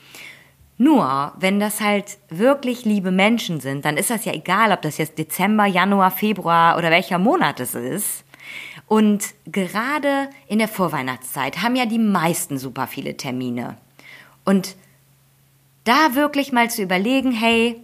Nur, 0.76 1.32
wenn 1.38 1.60
das 1.60 1.80
halt 1.80 2.18
wirklich 2.28 2.84
liebe 2.84 3.10
Menschen 3.10 3.60
sind, 3.60 3.84
dann 3.84 3.96
ist 3.96 4.10
das 4.10 4.24
ja 4.24 4.32
egal, 4.32 4.72
ob 4.72 4.82
das 4.82 4.98
jetzt 4.98 5.18
Dezember, 5.18 5.66
Januar, 5.66 6.10
Februar 6.10 6.76
oder 6.76 6.90
welcher 6.90 7.18
Monat 7.18 7.60
es 7.60 7.74
ist. 7.74 8.24
Und 8.86 9.34
gerade 9.46 10.28
in 10.46 10.58
der 10.58 10.68
Vorweihnachtszeit 10.68 11.62
haben 11.62 11.76
ja 11.76 11.86
die 11.86 11.98
meisten 11.98 12.58
super 12.58 12.86
viele 12.86 13.16
Termine. 13.16 13.78
Und 14.44 14.76
da 15.84 16.14
wirklich 16.14 16.52
mal 16.52 16.70
zu 16.70 16.82
überlegen, 16.82 17.32
hey, 17.32 17.80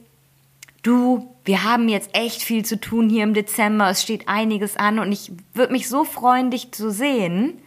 du, 0.82 1.34
wir 1.44 1.64
haben 1.64 1.88
jetzt 1.88 2.14
echt 2.14 2.42
viel 2.42 2.64
zu 2.64 2.80
tun 2.80 3.08
hier 3.08 3.24
im 3.24 3.34
Dezember, 3.34 3.90
es 3.90 4.02
steht 4.02 4.28
einiges 4.28 4.76
an 4.76 4.98
und 4.98 5.12
ich 5.12 5.32
würde 5.54 5.72
mich 5.72 5.88
so 5.88 6.04
freuen, 6.04 6.50
dich 6.50 6.72
zu 6.72 6.90
sehen. 6.90 7.58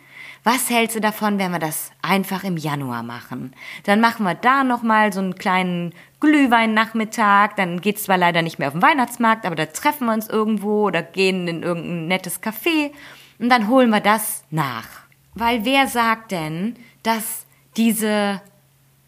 Was 0.44 0.70
hältst 0.70 0.98
du 0.98 1.00
davon, 1.00 1.40
wenn 1.40 1.52
wir 1.52 1.60
das 1.60 1.92
einfach 2.02 2.44
im 2.44 2.58
Januar 2.58 3.02
machen? 3.02 3.54
Dann 3.86 4.02
machen 4.02 4.26
wir 4.26 4.36
da 4.36 4.66
nochmal 4.66 5.14
so 5.14 5.22
einen 5.22 5.36
kleinen 5.36 5.94
Glühweinnachmittag. 6.20 7.56
Dann 7.56 7.80
geht's 7.80 8.04
zwar 8.04 8.18
leider 8.18 8.42
nicht 8.42 8.60
mehr 8.60 8.68
auf 8.68 8.74
den 8.74 8.82
Weihnachtsmarkt, 8.82 9.46
aber 9.46 9.56
da 9.56 9.68
treffen 9.68 10.06
wir 10.06 10.14
uns 10.14 10.28
irgendwo 10.28 10.88
oder 10.88 11.02
gehen 11.02 11.48
in 11.48 11.64
irgendein 11.64 12.08
nettes 12.08 12.44
Café 12.44 12.92
und 13.40 13.50
dann 13.50 13.70
holen 13.70 13.90
wir 13.90 14.02
das 14.02 14.44
nach. 14.50 14.88
Weil 15.34 15.64
wer 15.64 15.88
sagt 15.88 16.32
denn, 16.32 16.76
dass 17.04 17.46
diese 17.78 18.42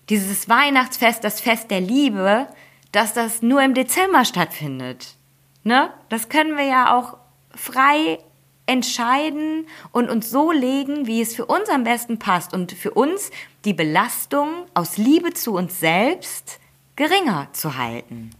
dieses 0.10 0.48
Weihnachtsfest, 0.50 1.24
das 1.24 1.41
Fest 1.41 1.72
der 1.72 1.82
Liebe, 1.82 2.48
dass 2.91 3.13
das 3.13 3.41
nur 3.41 3.62
im 3.62 3.74
Dezember 3.74 4.26
stattfindet. 4.26 5.15
Ne? 5.63 5.91
Das 6.10 6.30
können 6.30 6.58
wir 6.58 6.65
ja 6.65 6.96
auch 6.96 7.18
frei 7.54 8.20
entscheiden 8.68 9.68
und 9.91 10.10
uns 10.10 10.30
so 10.30 10.52
legen, 10.52 11.06
wie 11.08 11.22
es 11.22 11.36
für 11.36 11.46
uns 11.46 11.70
am 11.70 11.84
besten 11.84 12.20
passt 12.20 12.54
und 12.54 12.72
für 12.72 12.91
uns 12.91 13.32
die 13.63 13.74
Belastung 13.74 14.50
aus 14.74 14.98
Liebe 14.98 15.34
zu 15.34 15.54
uns 15.54 15.80
selbst 15.80 16.60
geringer 16.96 17.50
zu 17.54 17.78
halten. 17.78 18.32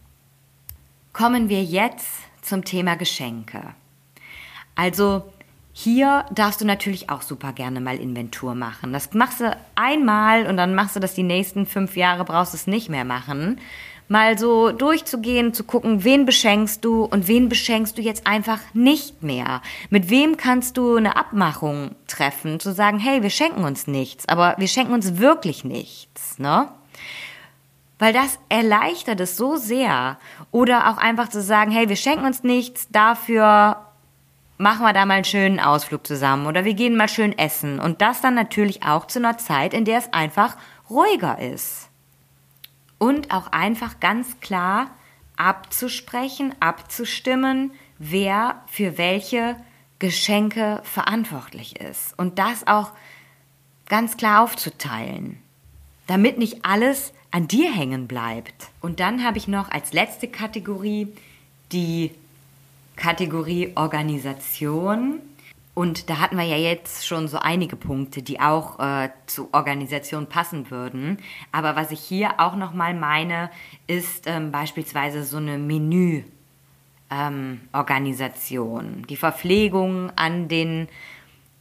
Kommen 1.12 1.48
wir 1.48 1.62
jetzt 1.62 2.06
zum 2.42 2.64
Thema 2.64 2.96
Geschenke. 2.96 3.74
Also 4.74 5.32
hier 5.78 6.24
darfst 6.30 6.62
du 6.62 6.64
natürlich 6.64 7.10
auch 7.10 7.20
super 7.20 7.52
gerne 7.52 7.82
mal 7.82 7.98
Inventur 7.98 8.54
machen. 8.54 8.94
Das 8.94 9.12
machst 9.12 9.40
du 9.40 9.54
einmal 9.74 10.46
und 10.46 10.56
dann 10.56 10.74
machst 10.74 10.96
du 10.96 11.00
das 11.00 11.12
die 11.12 11.22
nächsten 11.22 11.66
fünf 11.66 11.98
Jahre, 11.98 12.24
brauchst 12.24 12.54
du 12.54 12.56
es 12.56 12.66
nicht 12.66 12.88
mehr 12.88 13.04
machen. 13.04 13.60
mal 14.08 14.38
so 14.38 14.72
durchzugehen, 14.72 15.52
zu 15.52 15.64
gucken, 15.64 16.02
wen 16.02 16.24
beschenkst 16.24 16.82
du 16.82 17.04
und 17.04 17.28
wen 17.28 17.50
beschenkst 17.50 17.98
du 17.98 18.00
jetzt 18.00 18.26
einfach 18.26 18.60
nicht 18.72 19.22
mehr. 19.22 19.60
Mit 19.90 20.08
wem 20.08 20.38
kannst 20.38 20.78
du 20.78 20.96
eine 20.96 21.14
Abmachung 21.16 21.94
treffen, 22.06 22.58
zu 22.58 22.72
sagen, 22.72 22.98
hey, 22.98 23.22
wir 23.22 23.28
schenken 23.30 23.64
uns 23.64 23.86
nichts, 23.86 24.26
aber 24.26 24.54
wir 24.56 24.68
schenken 24.68 24.94
uns 24.94 25.18
wirklich 25.18 25.62
nichts, 25.62 26.38
ne? 26.38 26.68
Weil 27.98 28.14
das 28.14 28.38
erleichtert 28.48 29.20
es 29.20 29.36
so 29.36 29.56
sehr. 29.56 30.18
Oder 30.52 30.90
auch 30.90 30.96
einfach 30.96 31.28
zu 31.28 31.42
sagen, 31.42 31.70
hey, 31.70 31.90
wir 31.90 31.96
schenken 31.96 32.24
uns 32.24 32.44
nichts, 32.44 32.88
dafür 32.90 33.85
machen 34.58 34.82
wir 34.84 34.92
da 34.92 35.04
mal 35.06 35.14
einen 35.14 35.24
schönen 35.24 35.60
Ausflug 35.60 36.06
zusammen 36.06 36.46
oder 36.46 36.64
wir 36.64 36.74
gehen 36.74 36.96
mal 36.96 37.08
schön 37.08 37.36
essen. 37.36 37.80
Und 37.80 38.02
das 38.02 38.20
dann 38.20 38.34
natürlich 38.34 38.82
auch 38.82 39.06
zu 39.06 39.18
einer 39.18 39.38
Zeit, 39.38 39.74
in 39.74 39.84
der 39.84 39.98
es 39.98 40.12
einfach 40.12 40.56
ruhiger 40.88 41.38
ist. 41.38 41.88
Und 42.98 43.30
auch 43.30 43.52
einfach 43.52 44.00
ganz 44.00 44.40
klar 44.40 44.90
abzusprechen, 45.36 46.54
abzustimmen, 46.60 47.72
wer 47.98 48.62
für 48.68 48.96
welche 48.96 49.56
Geschenke 49.98 50.80
verantwortlich 50.84 51.80
ist. 51.80 52.18
Und 52.18 52.38
das 52.38 52.66
auch 52.66 52.92
ganz 53.88 54.16
klar 54.16 54.42
aufzuteilen, 54.42 55.42
damit 56.06 56.38
nicht 56.38 56.64
alles 56.64 57.12
an 57.30 57.48
dir 57.48 57.72
hängen 57.72 58.06
bleibt. 58.06 58.70
Und 58.80 59.00
dann 59.00 59.24
habe 59.24 59.38
ich 59.38 59.48
noch 59.48 59.70
als 59.70 59.92
letzte 59.92 60.28
Kategorie 60.28 61.08
die 61.72 62.12
Kategorie 62.96 63.72
Organisation. 63.74 65.20
Und 65.74 66.08
da 66.08 66.20
hatten 66.20 66.38
wir 66.38 66.44
ja 66.44 66.56
jetzt 66.56 67.06
schon 67.06 67.28
so 67.28 67.38
einige 67.38 67.76
Punkte, 67.76 68.22
die 68.22 68.40
auch 68.40 68.80
äh, 68.80 69.10
zu 69.26 69.50
Organisation 69.52 70.26
passen 70.26 70.70
würden. 70.70 71.18
Aber 71.52 71.76
was 71.76 71.90
ich 71.90 72.00
hier 72.00 72.40
auch 72.40 72.56
nochmal 72.56 72.94
meine, 72.94 73.50
ist 73.86 74.26
ähm, 74.26 74.50
beispielsweise 74.50 75.22
so 75.22 75.36
eine 75.36 75.58
Menü. 75.58 76.22
Ähm, 77.10 77.60
die 77.72 79.16
Verpflegung 79.16 80.10
an 80.16 80.48
den 80.48 80.88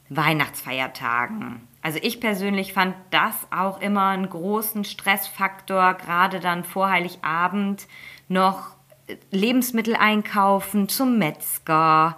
Weihnachtsfeiertagen. 0.09 1.67
Also 1.81 1.99
ich 2.01 2.19
persönlich 2.19 2.73
fand 2.73 2.95
das 3.11 3.35
auch 3.51 3.79
immer 3.81 4.07
einen 4.07 4.29
großen 4.29 4.85
Stressfaktor, 4.85 5.93
gerade 5.95 6.39
dann 6.39 6.63
vor 6.63 6.89
Heiligabend 6.89 7.87
noch 8.27 8.75
Lebensmittel 9.31 9.95
einkaufen 9.95 10.89
zum 10.89 11.17
Metzger, 11.17 12.17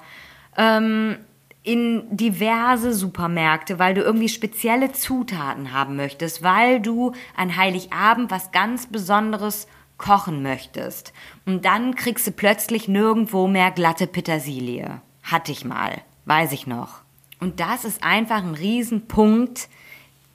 ähm, 0.56 1.18
in 1.64 2.06
diverse 2.16 2.94
Supermärkte, 2.94 3.78
weil 3.78 3.94
du 3.94 4.02
irgendwie 4.02 4.30
spezielle 4.30 4.94
Zutaten 4.94 5.74
haben 5.74 5.98
möchtest, 5.98 6.42
weil 6.42 6.80
du 6.80 7.12
an 7.36 7.58
Heiligabend 7.58 8.32
was 8.32 8.54
ganz 8.54 8.88
Besonderes 8.88 9.68
kochen 9.98 10.42
möchtest. 10.44 11.12
Und 11.46 11.66
dann 11.66 11.96
kriegst 11.96 12.26
du 12.26 12.32
plötzlich 12.32 12.88
nirgendwo 12.88 13.48
mehr 13.48 13.72
glatte 13.72 14.08
Petersilie. 14.08 15.02
Hatte 15.24 15.52
ich 15.52 15.66
mal, 15.66 16.02
weiß 16.24 16.54
ich 16.54 16.68
noch. 16.68 17.02
Und 17.42 17.60
das 17.60 17.84
ist 17.84 18.02
einfach 18.02 18.38
ein 18.44 18.56
Riesenpunkt, 18.56 19.68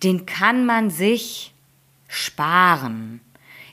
den 0.03 0.27
kann 0.27 0.67
man 0.67 0.91
sich 0.91 1.55
sparen, 2.09 3.21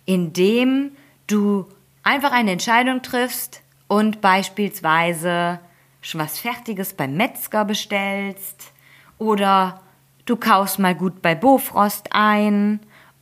indem 0.06 0.92
du 1.28 1.68
einfach 2.10 2.32
eine 2.32 2.52
Entscheidung 2.52 3.04
triffst 3.04 3.62
und 3.88 4.20
beispielsweise 4.20 5.60
schon 6.02 6.20
was 6.20 6.40
Fertiges 6.40 6.94
beim 6.94 7.16
Metzger 7.16 7.66
bestellst 7.66 8.72
oder 9.20 9.82
du 10.26 10.36
kaufst 10.36 10.80
mal 10.80 10.96
gut 10.96 11.22
bei 11.22 11.36
Bofrost 11.36 12.08
ein 12.10 12.80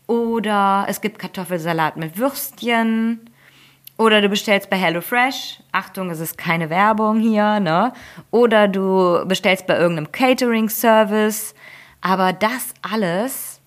oder 0.08 0.86
es 0.88 1.02
gibt 1.02 1.20
Kartoffelsalat 1.20 1.98
mit 1.98 2.18
Würstchen 2.18 3.30
oder 3.98 4.22
du 4.22 4.30
bestellst 4.30 4.70
bei 4.70 4.78
HelloFresh. 4.78 5.60
Achtung, 5.74 6.10
es 6.10 6.22
ist 6.22 6.38
keine 6.38 6.70
Werbung 6.70 7.20
hier, 7.20 7.60
ne? 7.60 7.92
Oder 8.32 8.70
du 8.70 9.26
bestellst 9.26 9.68
bei 9.68 9.78
irgendeinem 9.78 10.12
Catering-Service. 10.12 11.56
Aber 12.00 12.32
das 12.32 12.74
alles 12.84 13.60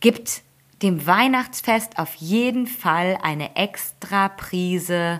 gibt 0.00 0.42
dem 0.84 1.06
Weihnachtsfest 1.06 1.98
auf 1.98 2.14
jeden 2.16 2.66
Fall 2.66 3.18
eine 3.22 3.56
extra 3.56 4.28
Prise 4.28 5.18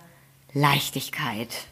Leichtigkeit. 0.52 1.66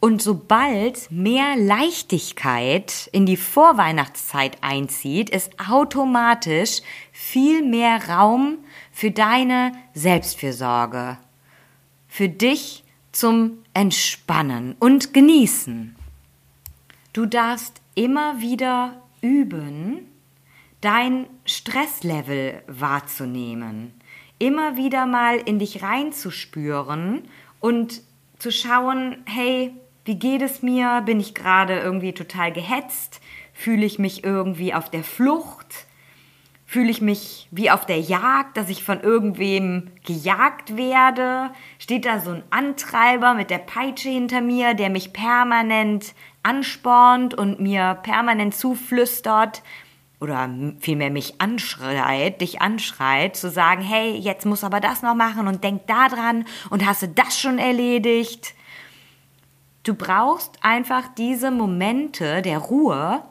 Und 0.00 0.22
sobald 0.22 1.10
mehr 1.10 1.56
Leichtigkeit 1.56 3.08
in 3.12 3.26
die 3.26 3.36
Vorweihnachtszeit 3.36 4.58
einzieht, 4.62 5.30
ist 5.30 5.52
automatisch 5.70 6.80
viel 7.12 7.62
mehr 7.62 8.08
Raum 8.08 8.58
für 8.90 9.10
deine 9.10 9.72
Selbstfürsorge 9.94 11.18
für 12.08 12.30
dich 12.30 12.82
zum 13.12 13.58
Entspannen 13.74 14.74
und 14.78 15.12
Genießen. 15.12 15.94
Du 17.12 17.26
darfst 17.26 17.82
immer 17.94 18.40
wieder 18.40 19.02
üben, 19.20 20.06
dein 20.80 21.26
Stresslevel 21.44 22.62
wahrzunehmen, 22.66 23.94
immer 24.38 24.76
wieder 24.76 25.06
mal 25.06 25.36
in 25.36 25.58
dich 25.58 25.82
reinzuspüren 25.82 27.22
und 27.60 28.02
zu 28.38 28.52
schauen, 28.52 29.18
hey, 29.26 29.72
wie 30.04 30.18
geht 30.18 30.42
es 30.42 30.62
mir? 30.62 31.02
Bin 31.04 31.18
ich 31.18 31.34
gerade 31.34 31.78
irgendwie 31.78 32.12
total 32.12 32.52
gehetzt? 32.52 33.20
Fühle 33.52 33.86
ich 33.86 33.98
mich 33.98 34.22
irgendwie 34.22 34.74
auf 34.74 34.90
der 34.90 35.02
Flucht? 35.02 35.86
Fühle 36.64 36.90
ich 36.90 37.00
mich 37.00 37.48
wie 37.50 37.70
auf 37.70 37.86
der 37.86 38.00
Jagd, 38.00 38.56
dass 38.56 38.68
ich 38.68 38.84
von 38.84 39.00
irgendwem 39.00 39.90
gejagt 40.04 40.76
werde? 40.76 41.50
Steht 41.78 42.04
da 42.04 42.20
so 42.20 42.30
ein 42.30 42.42
Antreiber 42.50 43.34
mit 43.34 43.50
der 43.50 43.58
Peitsche 43.58 44.10
hinter 44.10 44.40
mir, 44.40 44.74
der 44.74 44.90
mich 44.90 45.12
permanent 45.12 46.14
anspornt 46.42 47.34
und 47.34 47.60
mir 47.60 47.98
permanent 48.02 48.54
zuflüstert 48.54 49.62
oder 50.20 50.48
vielmehr 50.80 51.10
mich 51.10 51.40
anschreit, 51.40 52.40
dich 52.40 52.60
anschreit, 52.60 53.36
zu 53.36 53.50
sagen, 53.50 53.82
hey, 53.82 54.16
jetzt 54.16 54.46
muss 54.46 54.64
aber 54.64 54.80
das 54.80 55.02
noch 55.02 55.14
machen 55.14 55.46
und 55.46 55.62
denk 55.62 55.86
da 55.86 56.08
dran 56.08 56.46
und 56.70 56.86
hast 56.86 57.02
du 57.02 57.08
das 57.08 57.38
schon 57.38 57.58
erledigt? 57.58 58.54
Du 59.82 59.94
brauchst 59.94 60.58
einfach 60.62 61.04
diese 61.16 61.50
Momente 61.50 62.42
der 62.42 62.58
Ruhe, 62.58 63.22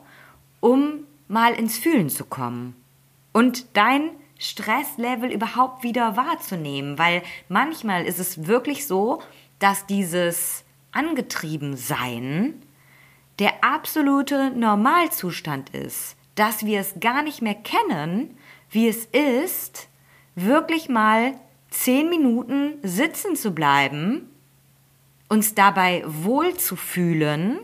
um 0.60 1.00
mal 1.28 1.52
ins 1.52 1.76
Fühlen 1.76 2.08
zu 2.08 2.24
kommen 2.24 2.76
und 3.32 3.76
dein 3.76 4.10
Stresslevel 4.38 5.32
überhaupt 5.32 5.82
wieder 5.82 6.16
wahrzunehmen, 6.16 6.98
weil 6.98 7.22
manchmal 7.48 8.04
ist 8.04 8.18
es 8.18 8.46
wirklich 8.46 8.86
so, 8.86 9.22
dass 9.58 9.86
dieses 9.86 10.64
Angetriebensein 10.92 12.62
der 13.38 13.62
absolute 13.62 14.50
Normalzustand 14.50 15.70
ist, 15.70 16.16
dass 16.36 16.64
wir 16.64 16.80
es 16.80 16.94
gar 17.00 17.22
nicht 17.22 17.42
mehr 17.42 17.56
kennen, 17.56 18.38
wie 18.70 18.86
es 18.86 19.06
ist, 19.06 19.88
wirklich 20.36 20.88
mal 20.88 21.34
zehn 21.70 22.08
Minuten 22.08 22.74
sitzen 22.82 23.34
zu 23.34 23.52
bleiben, 23.52 24.28
uns 25.28 25.54
dabei 25.54 26.04
wohlzufühlen, 26.06 27.58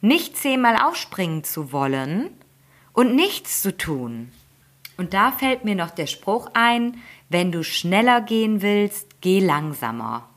nicht 0.00 0.36
zehnmal 0.36 0.76
aufspringen 0.76 1.44
zu 1.44 1.72
wollen 1.72 2.30
und 2.92 3.14
nichts 3.14 3.62
zu 3.62 3.76
tun. 3.76 4.30
Und 4.96 5.14
da 5.14 5.32
fällt 5.32 5.64
mir 5.64 5.74
noch 5.74 5.90
der 5.90 6.06
Spruch 6.06 6.50
ein, 6.54 7.00
wenn 7.28 7.52
du 7.52 7.62
schneller 7.62 8.20
gehen 8.20 8.62
willst, 8.62 9.20
geh 9.20 9.40
langsamer. 9.40 10.28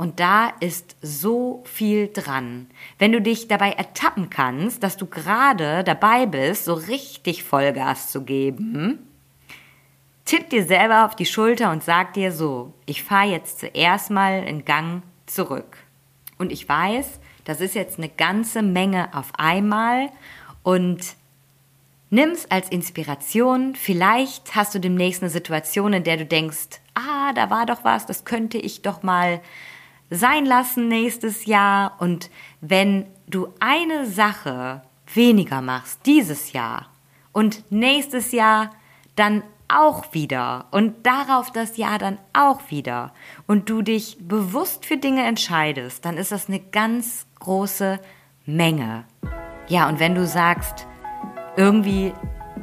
Und 0.00 0.18
da 0.18 0.48
ist 0.60 0.96
so 1.02 1.62
viel 1.66 2.08
dran. 2.10 2.68
Wenn 2.98 3.12
du 3.12 3.20
dich 3.20 3.48
dabei 3.48 3.72
ertappen 3.72 4.30
kannst, 4.30 4.82
dass 4.82 4.96
du 4.96 5.04
gerade 5.04 5.84
dabei 5.84 6.24
bist, 6.24 6.64
so 6.64 6.72
richtig 6.72 7.44
Vollgas 7.44 8.10
zu 8.10 8.22
geben, 8.22 9.06
tipp 10.24 10.48
dir 10.48 10.64
selber 10.64 11.04
auf 11.04 11.16
die 11.16 11.26
Schulter 11.26 11.70
und 11.70 11.84
sag 11.84 12.14
dir 12.14 12.32
so, 12.32 12.72
ich 12.86 13.04
fahre 13.04 13.28
jetzt 13.28 13.60
zuerst 13.60 14.10
mal 14.10 14.42
in 14.44 14.64
Gang 14.64 15.02
zurück. 15.26 15.76
Und 16.38 16.50
ich 16.50 16.66
weiß, 16.66 17.20
das 17.44 17.60
ist 17.60 17.74
jetzt 17.74 17.98
eine 17.98 18.08
ganze 18.08 18.62
Menge 18.62 19.10
auf 19.12 19.32
einmal 19.36 20.08
und 20.62 21.14
Nimm's 22.12 22.46
als 22.50 22.70
Inspiration. 22.70 23.76
Vielleicht 23.76 24.56
hast 24.56 24.74
du 24.74 24.80
demnächst 24.80 25.22
eine 25.22 25.30
Situation, 25.30 25.92
in 25.92 26.02
der 26.02 26.16
du 26.16 26.26
denkst, 26.26 26.80
ah, 26.94 27.32
da 27.34 27.50
war 27.50 27.66
doch 27.66 27.84
was, 27.84 28.04
das 28.04 28.24
könnte 28.24 28.58
ich 28.58 28.82
doch 28.82 29.04
mal 29.04 29.40
sein 30.10 30.44
lassen 30.44 30.88
nächstes 30.88 31.46
Jahr. 31.46 31.96
Und 31.98 32.30
wenn 32.60 33.06
du 33.26 33.48
eine 33.60 34.06
Sache 34.06 34.82
weniger 35.14 35.62
machst 35.62 36.04
dieses 36.06 36.52
Jahr 36.52 36.86
und 37.32 37.70
nächstes 37.70 38.32
Jahr 38.32 38.70
dann 39.16 39.42
auch 39.68 40.12
wieder 40.12 40.66
und 40.72 41.06
darauf 41.06 41.52
das 41.52 41.76
Jahr 41.76 41.98
dann 41.98 42.18
auch 42.32 42.60
wieder 42.70 43.12
und 43.46 43.70
du 43.70 43.82
dich 43.82 44.18
bewusst 44.20 44.84
für 44.84 44.96
Dinge 44.96 45.24
entscheidest, 45.24 46.04
dann 46.04 46.16
ist 46.16 46.32
das 46.32 46.48
eine 46.48 46.60
ganz 46.60 47.26
große 47.38 48.00
Menge. 48.46 49.04
Ja, 49.68 49.88
und 49.88 50.00
wenn 50.00 50.16
du 50.16 50.26
sagst, 50.26 50.86
irgendwie 51.56 52.12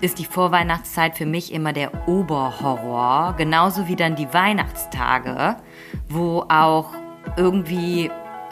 ist 0.02 0.20
die 0.20 0.26
Vorweihnachtszeit 0.26 1.18
für 1.18 1.26
mich 1.26 1.54
immer 1.54 1.74
der 1.74 2.08
Oberhorror, 2.08 3.36
genauso 3.38 3.88
wie 3.88 3.96
dann 3.96 4.16
die 4.16 4.32
Weihnachtstage, 4.34 5.56
wo 6.10 6.46
auch 6.50 6.94
irgendwie 7.36 8.10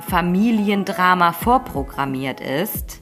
Familiendrama 0.08 1.32
vorprogrammiert 1.32 2.42
ist 2.42 3.02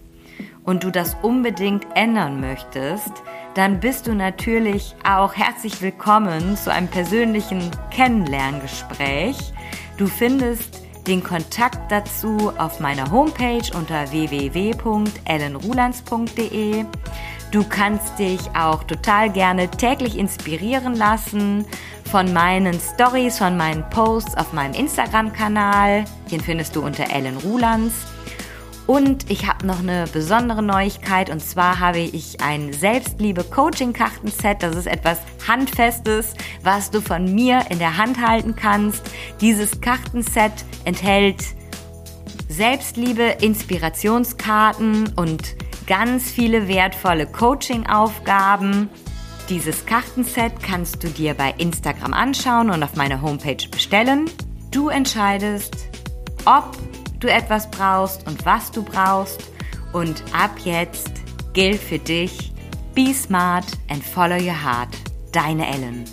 und 0.63 0.83
du 0.83 0.91
das 0.91 1.17
unbedingt 1.21 1.85
ändern 1.95 2.39
möchtest, 2.39 3.11
dann 3.55 3.79
bist 3.79 4.05
du 4.07 4.15
natürlich 4.15 4.95
auch 5.03 5.35
herzlich 5.35 5.79
willkommen 5.81 6.57
zu 6.57 6.71
einem 6.71 6.87
persönlichen 6.87 7.69
Kennenlerngespräch. 7.91 9.37
Du 9.97 10.07
findest 10.07 10.81
den 11.07 11.23
Kontakt 11.23 11.91
dazu 11.91 12.51
auf 12.57 12.79
meiner 12.79 13.11
Homepage 13.11 13.69
unter 13.75 14.09
www.ellenrulands.de. 14.11 16.85
Du 17.51 17.63
kannst 17.63 18.17
dich 18.17 18.39
auch 18.55 18.83
total 18.83 19.29
gerne 19.29 19.69
täglich 19.69 20.17
inspirieren 20.17 20.95
lassen 20.95 21.65
von 22.09 22.31
meinen 22.33 22.79
Stories, 22.79 23.37
von 23.37 23.57
meinen 23.57 23.89
Posts 23.89 24.37
auf 24.37 24.53
meinem 24.53 24.73
Instagram-Kanal. 24.73 26.05
Den 26.31 26.41
findest 26.41 26.75
du 26.75 26.81
unter 26.81 27.09
Ellen 27.09 27.37
Rulands. 27.37 27.93
Und 28.85 29.31
ich 29.31 29.47
habe 29.47 29.65
noch 29.65 29.79
eine 29.79 30.05
besondere 30.11 30.61
Neuigkeit 30.61 31.29
und 31.29 31.39
zwar 31.39 31.79
habe 31.79 31.99
ich 31.99 32.41
ein 32.41 32.73
Selbstliebe-Coaching-Kartenset. 32.73 34.61
Das 34.61 34.75
ist 34.75 34.87
etwas 34.87 35.19
Handfestes, 35.47 36.33
was 36.63 36.91
du 36.91 36.99
von 36.99 37.33
mir 37.33 37.61
in 37.69 37.79
der 37.79 37.97
Hand 37.97 38.25
halten 38.25 38.55
kannst. 38.55 39.03
Dieses 39.39 39.79
Kartenset 39.79 40.51
enthält 40.83 41.45
Selbstliebe, 42.49 43.37
Inspirationskarten 43.39 45.13
und 45.15 45.55
ganz 45.87 46.29
viele 46.29 46.67
wertvolle 46.67 47.25
Coaching-Aufgaben. 47.25 48.89
Dieses 49.49 49.85
Kartenset 49.85 50.53
kannst 50.63 51.03
du 51.03 51.09
dir 51.09 51.33
bei 51.33 51.53
Instagram 51.57 52.13
anschauen 52.13 52.69
und 52.69 52.81
auf 52.81 52.95
meiner 52.95 53.21
Homepage 53.21 53.67
bestellen. 53.69 54.29
Du 54.71 54.87
entscheidest, 54.87 55.75
ob 56.45 56.77
du 57.19 57.27
etwas 57.29 57.69
brauchst 57.69 58.25
und 58.25 58.45
was 58.45 58.71
du 58.71 58.83
brauchst. 58.83 59.43
Und 59.91 60.23
ab 60.33 60.51
jetzt 60.63 61.11
gilt 61.53 61.79
für 61.79 61.99
dich, 61.99 62.53
be 62.95 63.13
smart 63.13 63.65
and 63.89 64.03
follow 64.03 64.37
your 64.37 64.63
heart. 64.63 64.95
Deine 65.31 65.67
Ellen. 65.67 66.05